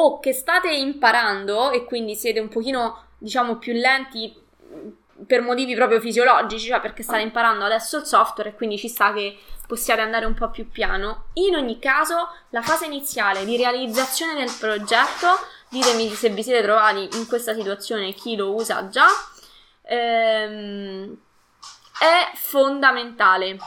[0.00, 4.32] o che state imparando e quindi siete un pochino, diciamo, più lenti
[4.72, 4.88] mm,
[5.26, 9.12] per motivi proprio fisiologici, cioè perché state imparando adesso il software e quindi ci sta
[9.12, 11.26] che possiate andare un po' più piano.
[11.34, 15.28] In ogni caso, la fase iniziale di realizzazione del progetto,
[15.68, 19.08] ditemi se vi siete trovati in questa situazione, chi lo usa già,
[19.82, 21.16] ehm,
[21.98, 23.58] è fondamentale.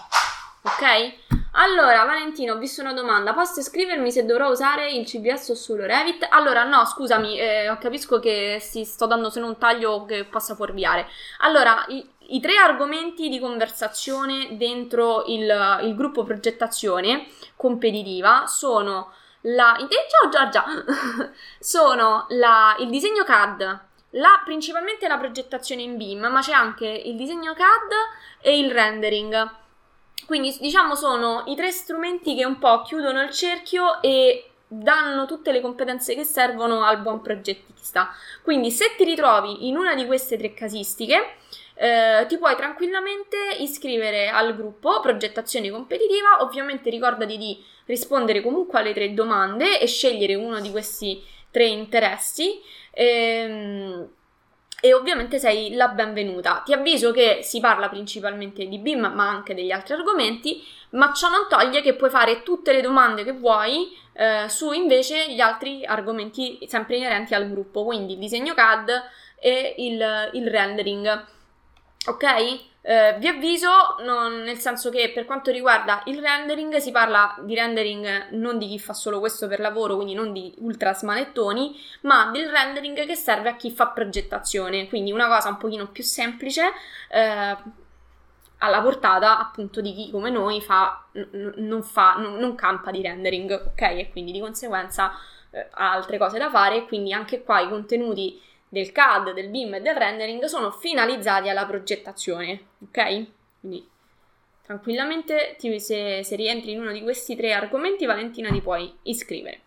[0.64, 1.14] Ok?
[1.54, 3.34] Allora, Valentino, ho visto una domanda.
[3.34, 6.26] Posso scrivermi se dovrò usare il CBS o solo Revit?
[6.30, 11.08] Allora, no, scusami, eh, capisco che si sto dando solo un taglio che possa fuorviare.
[11.40, 19.76] Allora, i, i tre argomenti di conversazione dentro il, il gruppo progettazione competitiva sono la...
[19.78, 20.64] Ciao Giorgia!
[21.60, 23.80] sono la, il disegno CAD,
[24.12, 27.92] la, principalmente la progettazione in BIM, ma c'è anche il disegno CAD
[28.40, 29.60] e il rendering.
[30.32, 35.52] Quindi diciamo sono i tre strumenti che un po' chiudono il cerchio e danno tutte
[35.52, 38.10] le competenze che servono al buon progettista.
[38.42, 41.36] Quindi se ti ritrovi in una di queste tre casistiche,
[41.74, 46.42] eh, ti puoi tranquillamente iscrivere al gruppo progettazione competitiva.
[46.44, 52.62] Ovviamente ricordati di rispondere comunque alle tre domande e scegliere uno di questi tre interessi.
[52.92, 54.10] Ehm,
[54.82, 56.64] e ovviamente sei la benvenuta.
[56.66, 61.30] Ti avviso che si parla principalmente di BIM, ma anche degli altri argomenti, ma ciò
[61.30, 65.86] non toglie che puoi fare tutte le domande che vuoi eh, su invece gli altri
[65.86, 68.90] argomenti sempre inerenti al gruppo, quindi il disegno CAD
[69.40, 71.26] e il, il rendering.
[72.08, 72.70] Ok?
[72.84, 77.54] Eh, vi avviso, non, nel senso che per quanto riguarda il rendering, si parla di
[77.54, 82.32] rendering non di chi fa solo questo per lavoro, quindi non di ultra smanettoni, ma
[82.32, 86.72] del rendering che serve a chi fa progettazione, quindi una cosa un pochino più semplice,
[87.10, 87.56] eh,
[88.64, 93.02] alla portata appunto di chi come noi fa, n- non, fa, n- non campa di
[93.02, 93.82] rendering, ok?
[93.82, 95.14] E quindi di conseguenza
[95.50, 98.40] eh, ha altre cose da fare, quindi anche qua i contenuti
[98.72, 103.26] del CAD, del BIM e del rendering sono finalizzati alla progettazione, ok?
[103.60, 103.86] Quindi
[104.64, 109.60] tranquillamente ti, se, se, rientri in uno di questi tre argomenti, Valentina ti puoi iscrivere.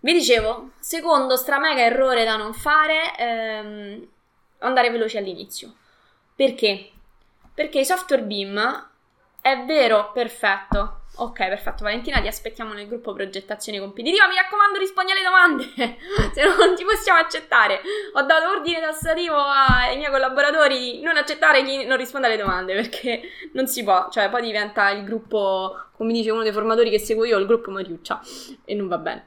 [0.00, 4.08] Vi dicevo, secondo stramega errore da non fare, ehm,
[4.60, 5.74] andare veloci all'inizio.
[6.34, 6.92] Perché?
[7.52, 8.90] Perché i software BIM
[9.42, 11.84] è vero, perfetto, Ok, perfetto.
[11.84, 14.26] Valentina, ti aspettiamo nel gruppo progettazione competitiva.
[14.28, 15.64] Mi raccomando, rispondi alle domande,
[16.32, 17.82] se no non ti possiamo accettare.
[18.14, 22.74] Ho dato ordine tassativo ai miei collaboratori di non accettare chi non risponde alle domande
[22.74, 23.20] perché
[23.52, 24.08] non si può.
[24.10, 27.70] Cioè, poi diventa il gruppo, come dice uno dei formatori che seguo io, il gruppo
[27.70, 28.20] Mariuccia
[28.64, 29.26] e non va bene.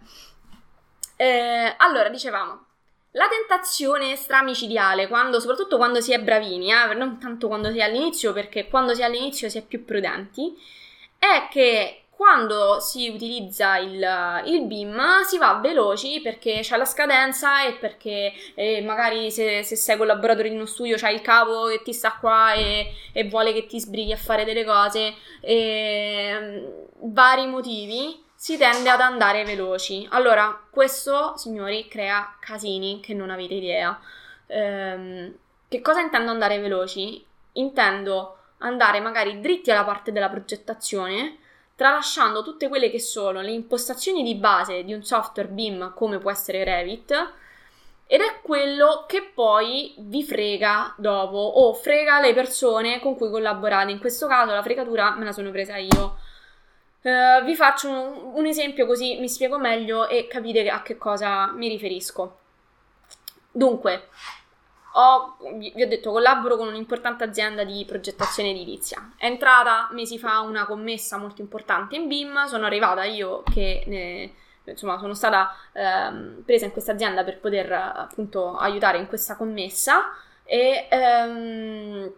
[1.17, 2.64] Eh, allora, dicevamo.
[3.15, 7.83] La tentazione stramicidiale, quando, soprattutto quando si è bravini, eh, non tanto quando si è
[7.83, 10.53] all'inizio, perché quando si è all'inizio si è più prudenti,
[11.17, 17.65] è che quando si utilizza il, il, BIM si va veloci perché c'è la scadenza
[17.65, 21.81] e perché eh, magari se, se, sei collaboratore in uno studio c'hai il capo che
[21.83, 27.47] ti sta qua e, e vuole che ti sbrighi a fare delle cose, e, vari
[27.47, 30.05] motivi si tende ad andare veloci.
[30.11, 33.99] Allora, questo, signori, crea casini che non avete idea.
[34.47, 35.33] Ehm,
[35.67, 37.25] che cosa intendo andare veloci?
[37.53, 41.37] Intendo andare magari dritti alla parte della progettazione,
[41.75, 46.31] tralasciando tutte quelle che sono le impostazioni di base di un software BIM come può
[46.31, 47.33] essere Revit,
[48.07, 53.91] ed è quello che poi vi frega dopo o frega le persone con cui collaborate.
[53.91, 56.17] In questo caso la fregatura me la sono presa io.
[57.05, 61.51] Uh, vi faccio un, un, esempio così mi spiego meglio e capite a che cosa
[61.51, 62.39] mi riferisco.
[63.51, 64.07] Dunque,
[64.93, 69.11] ho, vi ho detto, collaboro con un'importante azienda di progettazione edilizia.
[69.17, 74.33] È entrata mesi fa una commessa molto importante in BIM, sono arrivata io che ne,
[74.63, 80.11] insomma sono stata ehm, presa in questa azienda per poter appunto aiutare in questa commessa
[80.43, 82.11] e ehm,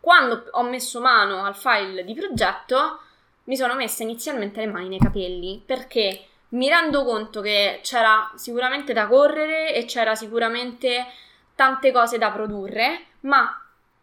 [0.00, 2.98] quando ho messo mano al file di progetto
[3.44, 8.92] mi sono messa inizialmente le mani nei capelli perché mi rendo conto che c'era sicuramente
[8.92, 11.06] da correre e c'era sicuramente
[11.54, 13.60] tante cose da produrre, ma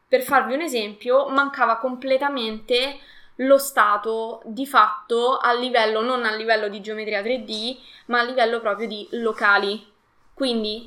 [0.08, 3.00] per farvi un esempio, mancava completamente
[3.36, 7.78] lo stato di fatto a livello, non a livello di geometria 3D,
[8.08, 9.90] ma a livello proprio di locali.
[10.34, 10.86] Quindi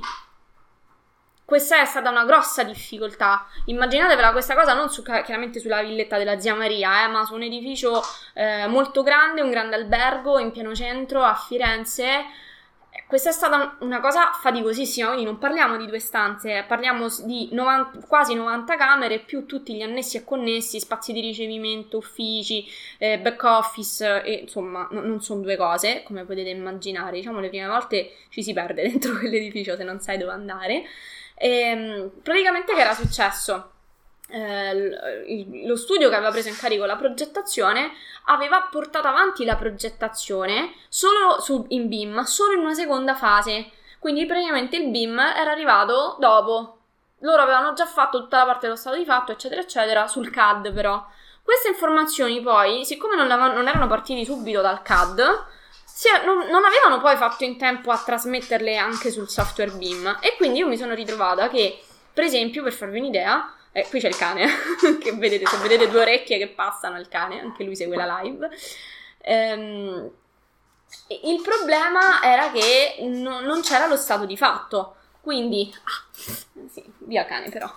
[1.45, 3.47] questa è stata una grossa difficoltà.
[3.67, 7.43] Immaginatevela questa cosa non su, chiaramente sulla villetta della zia Maria, eh, ma su un
[7.43, 8.03] edificio
[8.35, 12.25] eh, molto grande, un grande albergo in pieno centro a Firenze
[13.07, 18.07] questa è stata una cosa faticosissima, quindi non parliamo di due stanze, parliamo di 90,
[18.07, 22.67] quasi 90 camere più tutti gli annessi e connessi, spazi di ricevimento, uffici,
[22.99, 27.17] eh, back office, e insomma no, non sono due cose, come potete immaginare.
[27.19, 30.85] Diciamo le prime volte ci si perde dentro quell'edificio se non sai dove andare.
[31.35, 33.71] E, ehm, praticamente che era successo?
[34.29, 37.93] Eh, lo studio che aveva preso in carico la progettazione
[38.25, 43.71] aveva portato avanti la progettazione solo su, in BIM, solo in una seconda fase.
[43.99, 46.79] Quindi praticamente il BIM era arrivato dopo.
[47.21, 50.73] Loro avevano già fatto tutta la parte dello stato di fatto, eccetera, eccetera, sul CAD
[50.73, 51.05] però.
[51.43, 55.45] Queste informazioni poi, siccome non, non erano partiti subito dal CAD,
[56.09, 60.19] è, non, non, avevano poi fatto in tempo a trasmetterle anche sul software BIM.
[60.21, 61.81] E quindi io mi sono ritrovata che,
[62.13, 64.47] per esempio, per farvi un'idea, eh, qui c'è il cane,
[65.01, 68.51] che vedete, se vedete due orecchie che passano al cane, anche lui segue la live.
[69.19, 70.11] Ehm,
[71.23, 75.73] il problema era che no, non c'era lo stato di fatto, quindi...
[75.85, 77.73] Ah, sì, via cane però.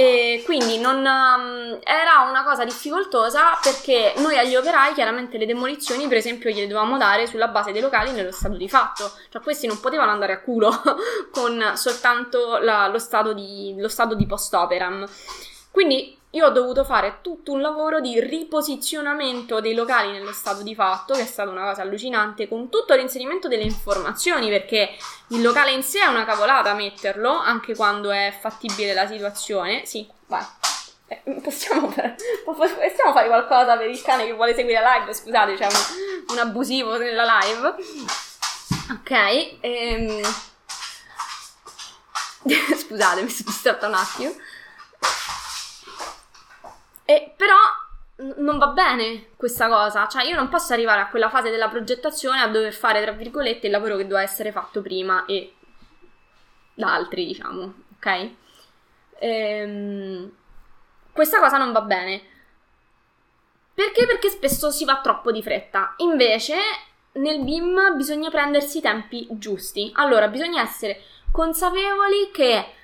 [0.00, 6.08] E quindi non, um, era una cosa difficoltosa perché noi agli operai chiaramente le demolizioni
[6.08, 9.66] per esempio gliele dovevamo dare sulla base dei locali nello stato di fatto, cioè questi
[9.66, 10.70] non potevano andare a culo
[11.30, 15.06] con soltanto la, lo, stato di, lo stato di post-operam.
[15.70, 20.76] Quindi io ho dovuto fare tutto un lavoro di riposizionamento dei locali nello stato di
[20.76, 24.90] fatto, che è stata una cosa allucinante, con tutto l'inserimento delle informazioni, perché
[25.28, 29.84] il locale in sé è una cavolata metterlo, anche quando è fattibile la situazione.
[29.86, 30.44] Sì, vai.
[31.08, 35.12] Eh, possiamo, possiamo, fare qualcosa per il cane che vuole seguire la live?
[35.12, 37.74] Scusate, c'è un, un abusivo nella live.
[38.92, 40.22] Ok, ehm...
[42.78, 44.32] scusate, mi sono distratta un attimo.
[47.10, 47.56] E però
[48.36, 52.38] non va bene questa cosa, cioè io non posso arrivare a quella fase della progettazione
[52.38, 55.52] a dover fare, tra virgolette, il lavoro che doveva essere fatto prima e
[56.72, 58.30] da altri, diciamo, ok?
[59.18, 60.30] Ehm,
[61.10, 62.22] questa cosa non va bene.
[63.74, 64.06] Perché?
[64.06, 65.94] Perché spesso si va troppo di fretta.
[65.96, 66.54] Invece
[67.14, 69.90] nel BIM bisogna prendersi i tempi giusti.
[69.96, 71.02] Allora, bisogna essere
[71.32, 72.74] consapevoli che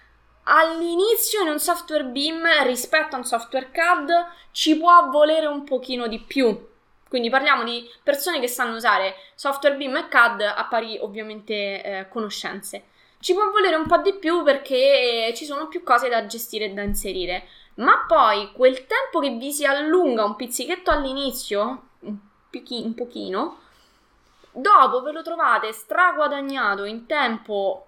[0.48, 4.10] all'inizio in un software BIM rispetto a un software CAD
[4.52, 6.74] ci può volere un pochino di più.
[7.08, 12.08] Quindi parliamo di persone che sanno usare software BIM e CAD a pari ovviamente eh,
[12.08, 12.84] conoscenze.
[13.18, 16.72] Ci può volere un po' di più perché ci sono più cose da gestire e
[16.72, 17.48] da inserire.
[17.76, 22.16] Ma poi quel tempo che vi si allunga un pizzichetto all'inizio, un,
[22.50, 23.60] pichi, un pochino,
[24.52, 27.86] dopo ve lo trovate straguadagnato in tempo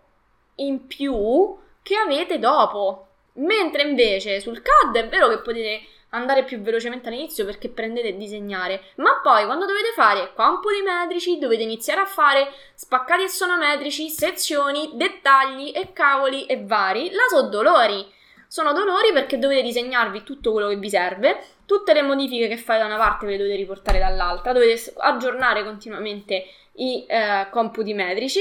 [0.56, 3.06] in più che avete dopo.
[3.34, 8.16] Mentre invece sul CAD è vero che potete andare più velocemente all'inizio perché prendete e
[8.16, 14.92] disegnare, ma poi quando dovete fare compiti metrici dovete iniziare a fare spaccati assonometrici, sezioni,
[14.94, 17.10] dettagli e cavoli e vari.
[17.10, 18.16] Là sono dolori.
[18.50, 22.78] Sono dolori perché dovete disegnarvi tutto quello che vi serve, tutte le modifiche che fate
[22.78, 28.40] da una parte ve le dovete riportare dall'altra, dovete aggiornare continuamente i eh, computi metrici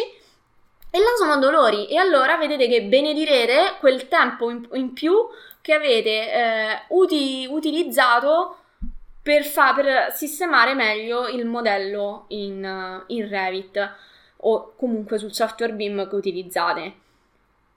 [0.89, 5.13] e là sono dolori e allora vedete che benedirete quel tempo in, in più
[5.61, 8.57] che avete eh, uti, utilizzato
[9.21, 13.95] per, fa- per sistemare meglio il modello in, in Revit
[14.37, 16.93] o comunque sul software BIM che utilizzate.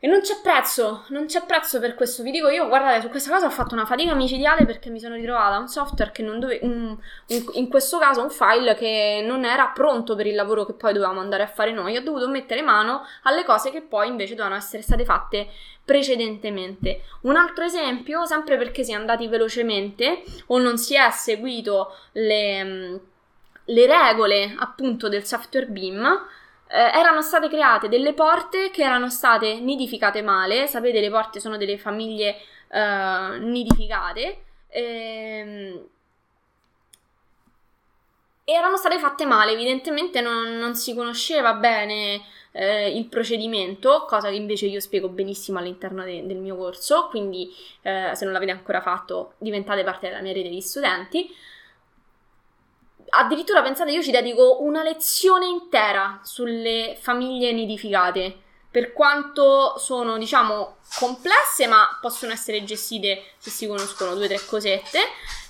[0.03, 2.22] E non c'è prezzo, non c'è prezzo per questo.
[2.22, 5.14] Vi dico io, guardate, su questa cosa ho fatto una fatica micidiale perché mi sono
[5.14, 6.96] ritrovata un software che non dove, un,
[7.26, 10.94] un, in questo caso un file che non era pronto per il lavoro che poi
[10.94, 11.98] dovevamo andare a fare noi.
[11.98, 15.48] Ho dovuto mettere mano alle cose che poi invece dovevano essere state fatte
[15.84, 17.03] precedentemente.
[17.22, 23.01] Un altro esempio, sempre perché si è andati velocemente o non si è seguito le,
[23.64, 26.26] le regole appunto del software BIM
[26.72, 30.66] eh, erano state create delle porte che erano state nidificate male.
[30.66, 32.36] Sapete, le porte sono delle famiglie
[32.68, 34.42] eh, nidificate.
[34.68, 35.88] Ehm,
[38.44, 42.20] erano state fatte male, evidentemente non, non si conosceva bene
[42.52, 47.48] eh, il procedimento, cosa che invece io spiego benissimo all'interno de- del mio corso, quindi
[47.82, 51.32] eh, se non l'avete ancora fatto diventate parte della mia rete di studenti
[53.11, 58.36] addirittura pensate, io ci dedico una lezione intera sulle famiglie nidificate.
[58.70, 64.44] Per quanto sono, diciamo, complesse, ma possono essere gestite se si conoscono due o tre
[64.46, 65.00] cosette.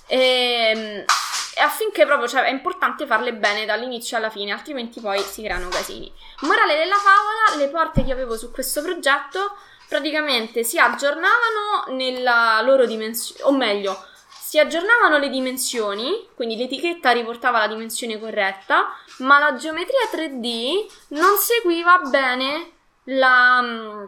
[0.07, 1.05] E, ehm,
[1.53, 5.69] e affinché proprio cioè, è importante farle bene dall'inizio alla fine, altrimenti poi si creano
[5.69, 6.11] casini.
[6.41, 9.55] Morale della favola: le porte che avevo su questo progetto
[9.87, 14.05] praticamente si aggiornavano nella loro dimensione, o meglio,
[14.51, 21.37] si aggiornavano le dimensioni, quindi l'etichetta riportava la dimensione corretta, ma la geometria 3D non
[21.37, 22.71] seguiva bene
[23.05, 24.03] la, mm,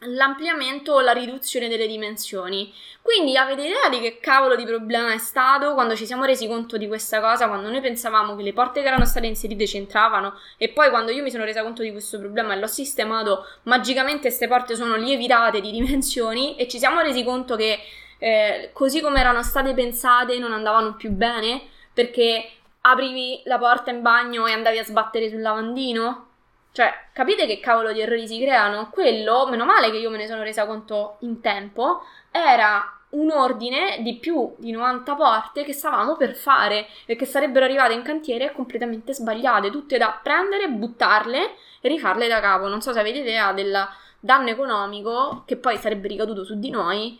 [0.00, 2.70] l'ampliamento o la riduzione delle dimensioni.
[3.00, 6.76] Quindi avete idea di che cavolo di problema è stato quando ci siamo resi conto
[6.76, 10.68] di questa cosa, quando noi pensavamo che le porte che erano state inserite c'entravano e
[10.68, 14.46] poi quando io mi sono resa conto di questo problema e l'ho sistemato, magicamente queste
[14.46, 17.78] porte sono lievitate di dimensioni e ci siamo resi conto che
[18.20, 21.62] eh, così come erano state pensate non andavano più bene
[21.92, 22.50] perché
[22.82, 26.26] aprivi la porta in bagno e andavi a sbattere sul lavandino?
[26.72, 28.90] Cioè, capite che cavolo di errori si creano?
[28.90, 34.02] Quello, meno male che io me ne sono resa conto in tempo, era un ordine
[34.02, 38.52] di più di 90 porte che stavamo per fare e che sarebbero arrivate in cantiere
[38.52, 42.68] completamente sbagliate, tutte da prendere, buttarle e rifarle da capo.
[42.68, 43.76] Non so se avete idea del
[44.20, 47.18] danno economico che poi sarebbe ricaduto su di noi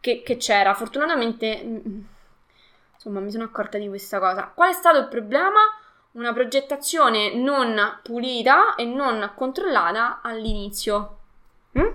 [0.00, 0.74] che, che c'era.
[0.74, 2.00] Fortunatamente, mm, mm,
[2.94, 4.50] insomma, mi sono accorta di questa cosa.
[4.54, 5.60] Qual è stato il problema?
[6.12, 11.18] Una progettazione non pulita e non controllata all'inizio.
[11.78, 11.88] Mm?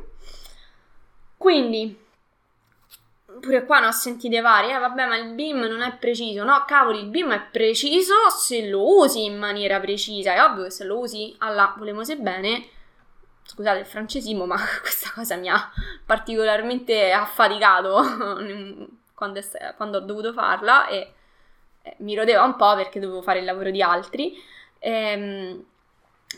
[1.37, 2.03] Quindi,
[3.41, 6.43] pure qua ne ho sentite varie, eh, vabbè, ma il BIM non è preciso.
[6.43, 10.33] No, cavoli, il BIM è preciso se lo usi in maniera precisa.
[10.33, 12.67] È ovvio che se lo usi alla volemose bene,
[13.45, 15.71] scusate il francesismo, ma questa cosa mi ha
[16.05, 18.01] particolarmente affaticato
[19.13, 21.13] quando, è, quando ho dovuto farla e
[21.97, 24.33] mi rodeva un po' perché dovevo fare il lavoro di altri.
[24.79, 25.63] Ehm,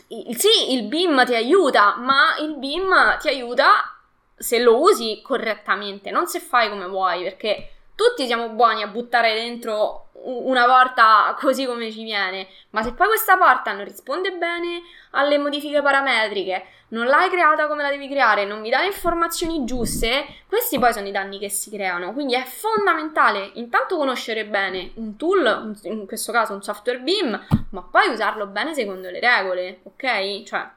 [0.08, 3.98] il, sì, il BIM ti aiuta, ma il BIM ti aiuta
[4.36, 9.34] se lo usi correttamente, non se fai come vuoi, perché tutti siamo buoni a buttare
[9.34, 14.82] dentro una porta così come ci viene, ma se poi questa porta non risponde bene
[15.10, 19.64] alle modifiche parametriche, non l'hai creata come la devi creare, non mi dà le informazioni
[19.64, 22.12] giuste, questi poi sono i danni che si creano.
[22.12, 27.82] Quindi è fondamentale intanto conoscere bene un tool, in questo caso un software BIM, ma
[27.82, 30.44] poi usarlo bene secondo le regole, ok?
[30.44, 30.70] Cioè,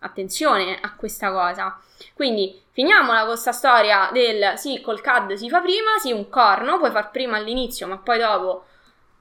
[0.00, 1.80] attenzione a questa cosa.
[2.14, 6.78] Quindi finiamola con questa storia del sì, col CAD si fa prima, sì, un corno,
[6.78, 8.66] puoi far prima all'inizio, ma poi dopo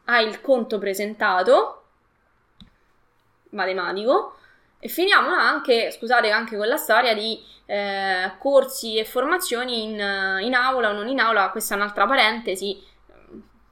[0.05, 1.83] hai il conto presentato
[3.51, 4.35] matematico
[4.79, 10.53] e finiamo anche, scusate, anche con la storia di eh, corsi e formazioni in, in,
[10.53, 11.49] aula o non in aula.
[11.49, 12.81] Questa è un'altra parentesi.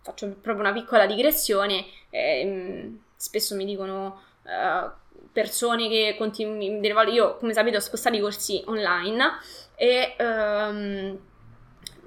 [0.02, 1.86] Faccio proprio una piccola digressione.
[2.10, 4.90] Eh, spesso mi dicono eh,
[5.38, 7.12] persone che continuano.
[7.12, 9.38] Io, come sapete, ho spostato i corsi online
[9.76, 11.20] e ehm,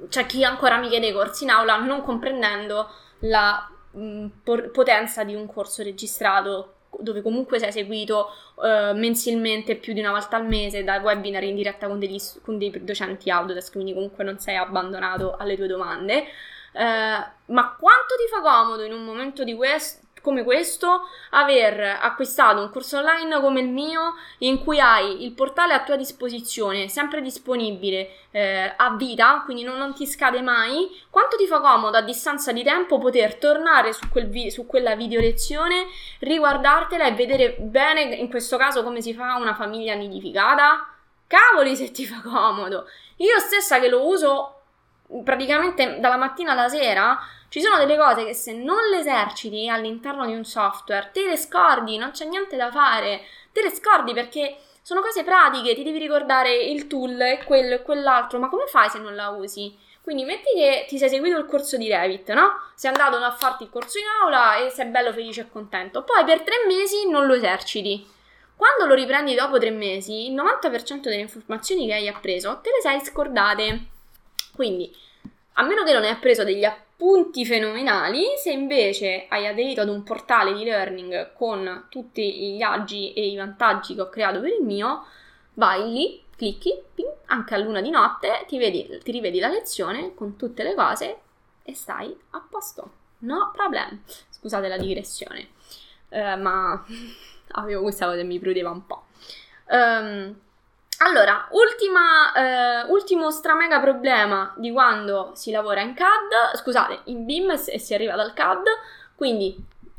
[0.08, 2.88] c'è chi ancora mi chiede i corsi in aula non comprendendo
[3.20, 4.26] la mh,
[4.72, 10.36] potenza di un corso registrato dove comunque sei seguito uh, mensilmente più di una volta
[10.36, 14.40] al mese da webinar in diretta con, degli, con dei docenti Autodesk, quindi comunque non
[14.40, 16.24] sei abbandonato alle tue domande.
[16.72, 20.08] Uh, ma quanto ti fa comodo in un momento di questo?
[20.20, 25.74] Come questo, aver acquistato un corso online come il mio in cui hai il portale
[25.74, 31.36] a tua disposizione, sempre disponibile eh, a vita, quindi non, non, ti scade mai, quanto
[31.36, 35.20] ti fa comodo a distanza di tempo poter tornare su, quel vi- su quella video
[35.20, 35.86] lezione,
[36.20, 40.86] riguardartela e vedere bene, in questo caso, come si fa una famiglia nidificata?
[41.26, 42.86] Cavoli se ti fa comodo!
[43.16, 44.54] Io stessa che lo uso
[45.24, 47.18] praticamente dalla mattina alla sera
[47.50, 51.36] Ci sono delle cose che se non le eserciti all'interno di un software, te le
[51.36, 55.98] scordi, non c'è niente da fare, te le scordi perché sono cose pratiche, ti devi
[55.98, 59.76] ricordare il tool e quello e quell'altro, ma come fai se non la usi?
[60.00, 62.52] Quindi metti che ti sei seguito il corso di Revit, no?
[62.76, 66.04] Sei andato a farti il corso in aula e sei bello felice e contento.
[66.04, 68.08] Poi per tre mesi non lo eserciti.
[68.54, 72.80] Quando lo riprendi dopo tre mesi, il 90% delle informazioni che hai appreso te le
[72.80, 73.86] sei scordate.
[74.54, 74.94] Quindi,
[75.54, 76.88] a meno che non hai appreso degli appunti
[77.44, 83.28] fenomenali, se invece hai aderito ad un portale di learning con tutti gli agi e
[83.28, 85.04] i vantaggi che ho creato per il mio,
[85.54, 90.14] vai lì, clicchi, ping, anche a luna di notte, ti, vedi, ti rivedi la lezione
[90.14, 91.18] con tutte le cose
[91.62, 92.92] e stai a posto.
[93.18, 94.02] No problem.
[94.30, 95.48] Scusate la digressione,
[96.08, 96.84] uh, ma
[97.52, 99.04] avevo questa cosa che mi prudeva un po'.
[99.68, 100.34] Um,
[101.02, 107.50] allora, ultima, uh, ultimo stramega problema di quando si lavora in CAD, scusate, in BIM
[107.50, 108.64] e si arriva dal CAD,
[109.14, 109.56] quindi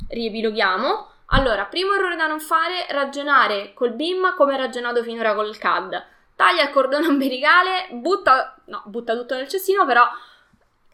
[0.09, 1.09] riepiloghiamo.
[1.33, 6.09] Allora, primo errore da non fare, ragionare col BIM come ragionato finora col CAD
[6.41, 10.03] taglia il cordone ombelicale, butta, no, butta tutto nel cestino, però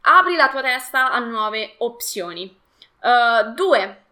[0.01, 2.53] apri la tua testa a nuove opzioni.
[2.99, 4.03] Uh, due,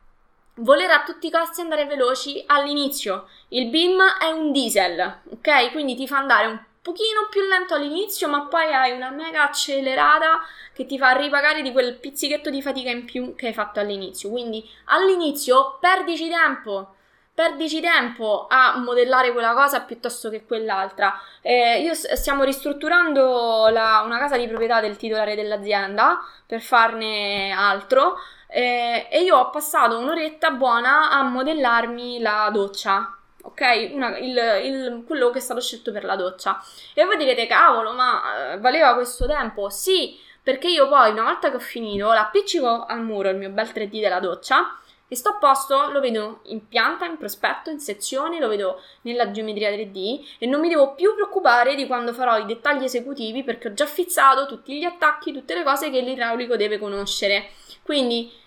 [0.55, 3.27] voler a tutti i costi andare veloci all'inizio.
[3.49, 5.71] Il BIM è un diesel, ok?
[5.71, 10.41] Quindi ti fa andare un pochino più lento all'inizio, ma poi hai una mega accelerata
[10.73, 14.29] che ti fa ripagare di quel pizzichetto di fatica in più che hai fatto all'inizio.
[14.29, 16.95] Quindi all'inizio perdici tempo
[17.35, 21.19] perdici tempo a modellare quella cosa piuttosto che quell'altra.
[21.41, 28.15] Eh, io stiamo ristrutturando la, una casa di proprietà del titolare dell'azienda per farne altro
[28.55, 33.17] eh, e io ho passato un'oretta buona a modellarmi la doccia.
[33.41, 36.63] Ok, Una, il, il, quello che è stato scelto per la doccia.
[36.93, 39.69] E voi direte, cavolo, ma eh, valeva questo tempo?
[39.69, 43.67] Sì, perché io poi, una volta che ho finito, l'appiccico al muro il mio bel
[43.67, 44.79] 3D della doccia
[45.09, 49.31] e sto a posto, lo vedo in pianta, in prospetto, in sezioni, lo vedo nella
[49.31, 53.67] geometria 3D e non mi devo più preoccupare di quando farò i dettagli esecutivi perché
[53.67, 57.49] ho già fissato tutti gli attacchi, tutte le cose che l'idraulico deve conoscere.
[57.83, 58.43] Quindi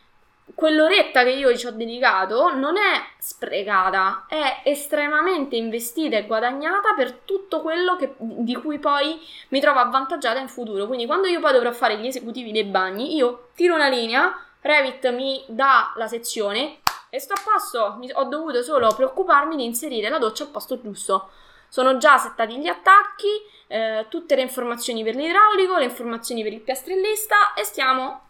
[0.54, 7.12] quell'oretta che io ci ho dedicato non è sprecata, è estremamente investita e guadagnata per
[7.24, 10.86] tutto quello che, di cui poi mi trovo avvantaggiata in futuro.
[10.86, 15.10] Quindi quando io poi dovrò fare gli esecutivi dei bagni, io tiro una linea Revit
[15.12, 16.80] mi dà la sezione
[17.10, 21.30] e sto a mi, ho dovuto solo preoccuparmi di inserire la doccia al posto giusto.
[21.68, 23.28] Sono già settati gli attacchi,
[23.66, 28.27] eh, tutte le informazioni per l'idraulico, le informazioni per il piastrellista e stiamo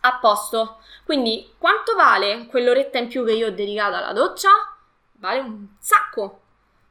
[0.00, 0.78] a posto.
[1.04, 4.50] Quindi quanto vale quell'oretta in più che io ho dedicato alla doccia?
[5.12, 6.40] Vale un sacco.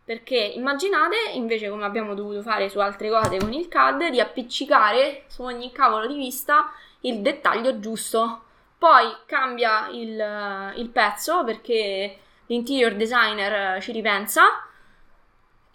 [0.04, 5.26] Perché immaginate, invece come abbiamo dovuto fare su altre cose con il CAD, di appiccicare
[5.28, 8.44] su ogni cavolo di vista il dettaglio giusto
[8.78, 14.67] poi cambia il, il pezzo perché l'interior designer ci ripensa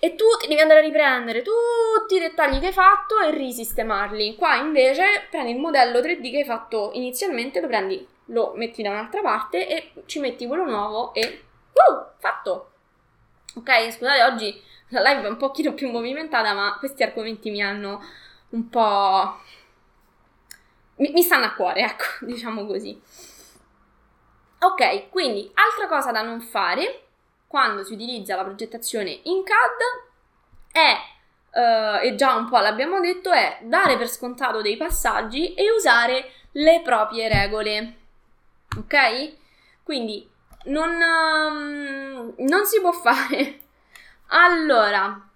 [0.05, 4.34] e tu devi andare a riprendere tutti i dettagli che hai fatto e risistemarli.
[4.34, 8.90] Qua invece prendi il modello 3D che hai fatto inizialmente, lo prendi, lo metti da
[8.90, 12.70] un'altra parte e ci metti quello nuovo e uh, fatto!
[13.55, 18.03] Ok, scusate, oggi la live è un pochino più movimentata, ma questi argomenti mi hanno
[18.48, 19.36] un po'
[20.96, 23.00] mi, mi stanno a cuore, ecco, diciamo così.
[24.59, 27.01] Ok, quindi altra cosa da non fare
[27.53, 30.96] quando si utilizza la progettazione in CAD è,
[31.50, 36.32] uh, e già un po' l'abbiamo detto, è dare per scontato dei passaggi e usare
[36.53, 37.96] le proprie regole.
[38.78, 39.34] Ok?
[39.82, 40.26] Quindi
[40.64, 43.61] non, um, non si può fare.
[44.28, 45.28] Allora,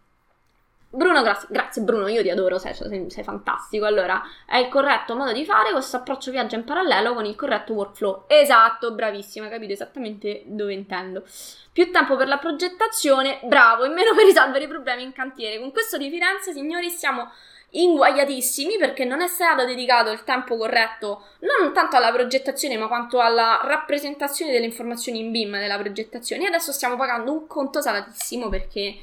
[0.89, 3.85] Bruno, grazie, grazie Bruno, io ti adoro, sei, sei, sei, fantastico.
[3.85, 7.73] Allora, è il corretto modo di fare questo approccio viaggio in parallelo con il corretto
[7.75, 8.25] workflow.
[8.29, 11.25] Esatto, bravissima, capito esattamente dove intendo.
[11.73, 15.59] Più tempo per la progettazione, bravo, e meno per risolvere i problemi in cantiere.
[15.59, 17.31] Con questo di Firenze, signori, siamo
[17.71, 23.21] inguagliatissimi perché non è stato dedicato il tempo corretto non tanto alla progettazione ma quanto
[23.21, 28.49] alla rappresentazione delle informazioni in BIM della progettazione e adesso stiamo pagando un conto salatissimo
[28.49, 28.97] perché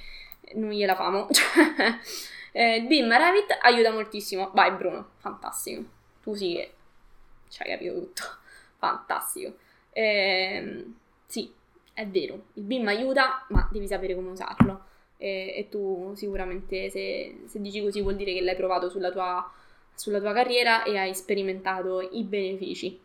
[0.55, 1.27] non gliela famo.
[2.53, 4.51] Cioè, eh, BIM Revit aiuta moltissimo.
[4.53, 5.83] Vai Bruno, fantastico.
[6.21, 6.73] Tu sì che
[7.49, 8.21] ci hai capito tutto.
[8.77, 9.55] Fantastico.
[9.91, 10.85] Eh,
[11.25, 11.51] sì,
[11.93, 14.85] è vero, il BIM aiuta, ma devi sapere come usarlo.
[15.17, 19.49] E, e tu sicuramente se, se, dici così vuol dire che l'hai provato sulla tua,
[19.95, 22.99] sulla tua carriera e hai sperimentato i benefici.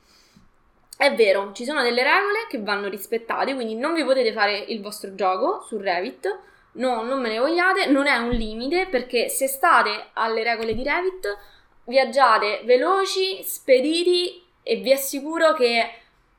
[0.96, 4.80] È vero, ci sono delle regole che vanno rispettate, quindi non vi potete fare il
[4.80, 6.40] vostro gioco su Revit
[6.78, 10.82] no, non me ne vogliate, non è un limite perché se state alle regole di
[10.82, 11.38] Revit
[11.84, 15.90] viaggiate veloci, spediti e vi assicuro che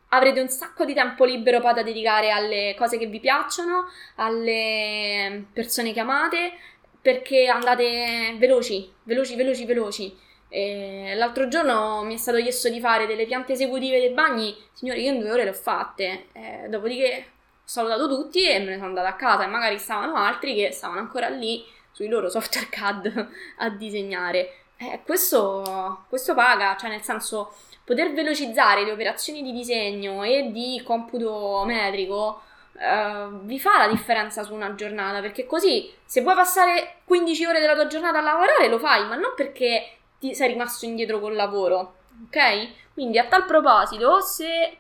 [0.10, 5.46] avrete un sacco di tempo libero poi da dedicare alle cose che vi piacciono, alle
[5.54, 6.54] persone che amate,
[7.02, 10.18] perché andate veloci, veloci, veloci, veloci.
[10.52, 15.04] E l'altro giorno mi è stato chiesto di fare delle piante esecutive dei bagni, signori,
[15.04, 17.26] io in due ore le ho fatte, eh, dopodiché
[17.70, 21.02] salutato tutti e me ne sono andata a casa e magari stavano altri che stavano
[21.02, 24.56] ancora lì sui loro software CAD a disegnare.
[24.76, 27.54] Eh, questo, questo paga, cioè nel senso
[27.84, 32.42] poter velocizzare le operazioni di disegno e di computo metrico
[32.74, 37.60] uh, vi fa la differenza su una giornata perché così se vuoi passare 15 ore
[37.60, 41.34] della tua giornata a lavorare lo fai ma non perché ti sei rimasto indietro col
[41.34, 41.96] lavoro
[42.28, 44.78] ok quindi a tal proposito se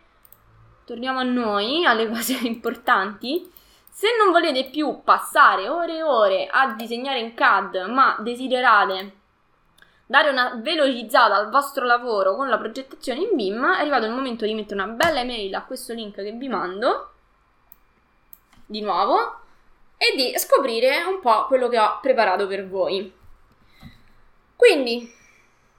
[0.89, 3.47] torniamo a noi alle cose importanti
[3.91, 9.17] se non volete più passare ore e ore a disegnare in CAD ma desiderate
[10.07, 14.43] dare una velocizzata al vostro lavoro con la progettazione in BIM, è arrivato il momento
[14.43, 17.11] di mettere una bella email a questo link che vi mando,
[18.65, 19.41] di nuovo,
[19.95, 23.13] e di scoprire un po' quello che ho preparato per voi.
[24.55, 25.13] Quindi,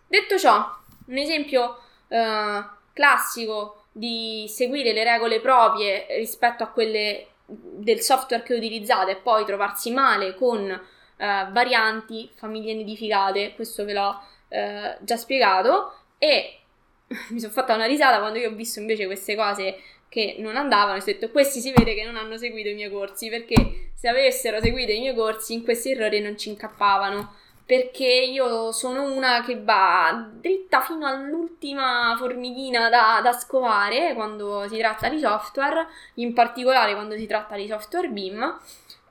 [0.06, 8.00] detto ciò, un esempio eh, classico di seguire le regole proprie rispetto a quelle del
[8.00, 10.80] software che utilizzate e poi trovarsi male con eh,
[11.16, 15.92] varianti, famiglie nidificate, questo ve l'ho eh, già spiegato.
[16.16, 16.60] E
[17.28, 20.96] mi sono fatta una risata quando io ho visto invece queste cose che non andavano
[20.96, 24.08] e ho detto questi si vede che non hanno seguito i miei corsi perché se
[24.08, 27.34] avessero seguito i miei corsi in questi errori non ci incappavano
[27.70, 34.76] perché io sono una che va dritta fino all'ultima formichina da, da, scovare quando si
[34.76, 38.58] tratta di software, in particolare quando si tratta di software BIM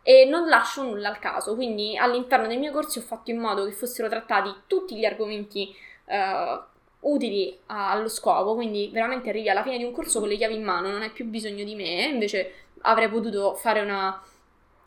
[0.02, 3.64] e non lascio nulla al caso, quindi all'interno dei miei corsi ho fatto in modo
[3.64, 5.74] che fossero trattati tutti gli argomenti
[6.08, 6.60] eh,
[7.00, 10.64] utili allo scopo, quindi veramente arrivi alla fine di un corso con le chiavi in
[10.66, 14.22] mano, non hai più bisogno di me, invece avrei potuto fare una,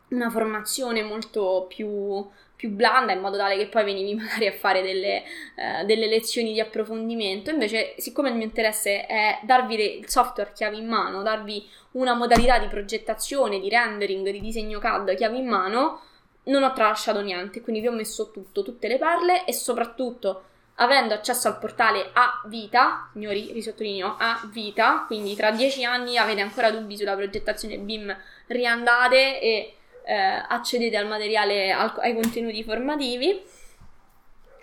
[0.09, 2.29] una formazione molto più
[2.63, 5.25] più blanda in modo tale che poi venivi magari a fare delle,
[5.57, 7.51] eh, delle lezioni di approfondimento.
[7.51, 12.15] Invece, siccome il mio interesse è darvi le, il software chiavi in mano, darvi una
[12.15, 16.03] modalità di progettazione, di rendering, di disegno CAD chiavi in mano,
[16.45, 20.45] non ho tralasciato niente, quindi vi ho messo tutto, tutte le perle e soprattutto
[20.77, 26.41] avendo accesso al portale a vita, signori, risottolineo a vita, quindi tra dieci anni avete
[26.41, 29.75] ancora dubbi sulla progettazione BIM, riandate e
[30.05, 33.41] eh, accedete al materiale, al, ai contenuti formativi,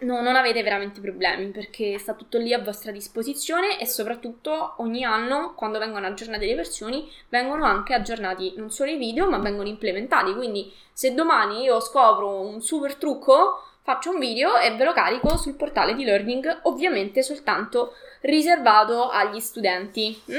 [0.01, 5.03] no, non avete veramente problemi perché sta tutto lì a vostra disposizione e soprattutto ogni
[5.03, 9.67] anno quando vengono aggiornate le versioni vengono anche aggiornati non solo i video ma vengono
[9.67, 14.93] implementati quindi se domani io scopro un super trucco faccio un video e ve lo
[14.93, 20.37] carico sul portale di learning ovviamente soltanto riservato agli studenti mm?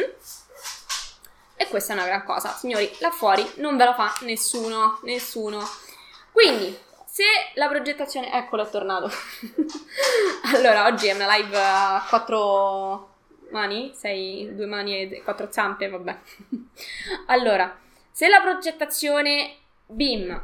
[1.61, 2.55] E questa è una gran cosa.
[2.55, 5.61] Signori, là fuori non ve la fa nessuno, nessuno.
[6.33, 8.33] Quindi, se la progettazione...
[8.33, 9.11] Eccolo, è tornato.
[10.57, 13.17] allora, oggi è una live a quattro
[13.51, 16.19] mani, sei, due mani e quattro zampe, vabbè.
[17.27, 17.79] allora,
[18.11, 20.43] se la progettazione BIM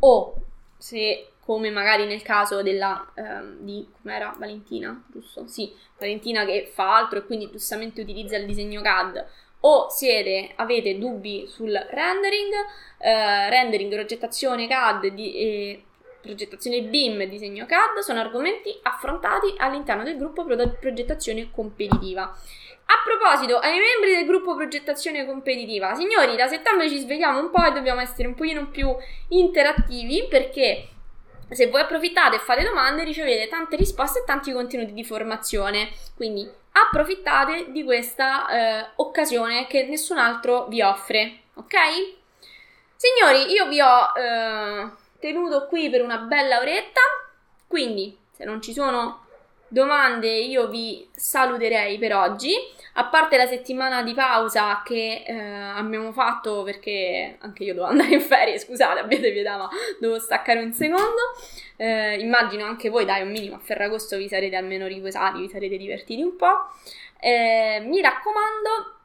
[0.00, 0.34] o
[0.76, 5.46] se come magari nel caso della ehm, di com'era Valentina, giusto?
[5.46, 10.98] Sì, Valentina che fa altro e quindi giustamente utilizza il disegno CAD o siete, avete
[10.98, 12.52] dubbi sul rendering,
[12.98, 15.82] eh, rendering, progettazione CAD di, eh,
[16.22, 22.22] progettazione BIM disegno CAD sono argomenti affrontati all'interno del gruppo progettazione competitiva.
[22.22, 27.64] A proposito, ai membri del gruppo progettazione competitiva, signori, da settembre ci svegliamo un po'
[27.64, 28.88] e dobbiamo essere un pochino più
[29.28, 30.88] interattivi perché
[31.50, 35.90] se voi approfittate e fate domande ricevete tante risposte e tanti contenuti di formazione.
[36.14, 36.48] Quindi
[36.86, 41.76] approfittate di questa eh, occasione che nessun altro vi offre, ok?
[42.96, 47.00] Signori, io vi ho eh, tenuto qui per una bella oretta,
[47.66, 49.26] quindi se non ci sono
[49.68, 52.52] domande io vi saluterei per oggi
[52.98, 58.14] a parte la settimana di pausa che eh, abbiamo fatto perché anche io devo andare
[58.14, 59.68] in ferie, scusate, abbiate pietà, ma
[60.00, 61.36] devo staccare un secondo.
[61.76, 65.76] Eh, immagino anche voi, dai, un minimo a Ferragosto vi sarete almeno riposati, vi sarete
[65.76, 66.70] divertiti un po'.
[67.20, 68.96] Eh, mi raccomando,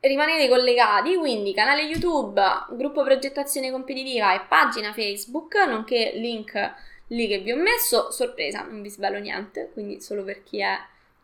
[0.00, 6.74] rimanete collegati, quindi canale YouTube, gruppo progettazione competitiva e pagina Facebook, nonché link
[7.12, 8.10] lì che vi ho messo.
[8.10, 10.78] Sorpresa, non vi svelo niente, quindi solo per chi è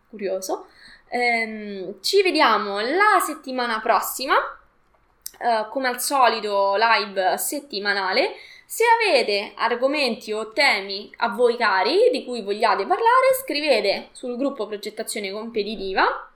[0.08, 0.66] curioso.
[1.08, 4.36] Ehm, ci vediamo la settimana prossima,
[5.40, 8.34] eh, come al solito live settimanale.
[8.66, 14.66] Se avete argomenti o temi a voi cari di cui vogliate parlare, scrivete sul gruppo
[14.66, 16.30] progettazione competitiva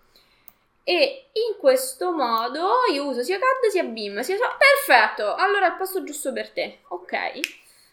[0.84, 4.36] e in questo modo io uso sia CAD sia BIM, sia...
[4.36, 5.34] Perfetto!
[5.34, 6.78] Allora è il posto giusto per te.
[6.88, 7.40] Ok.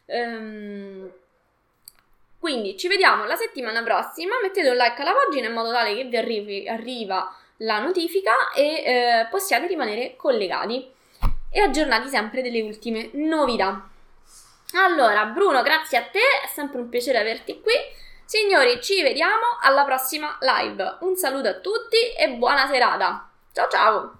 [0.06, 1.12] Um,
[2.40, 4.36] quindi ci vediamo la settimana prossima.
[4.42, 8.64] Mettete un like alla pagina in modo tale che vi arrivi, arriva la notifica e
[8.64, 10.90] eh, possiate rimanere collegati
[11.52, 13.90] e aggiornati sempre delle ultime novità.
[14.74, 17.74] Allora, Bruno, grazie a te, è sempre un piacere averti qui.
[18.24, 20.98] Signori, ci vediamo alla prossima live.
[21.02, 23.28] Un saluto a tutti e buona serata.
[23.52, 24.19] Ciao ciao!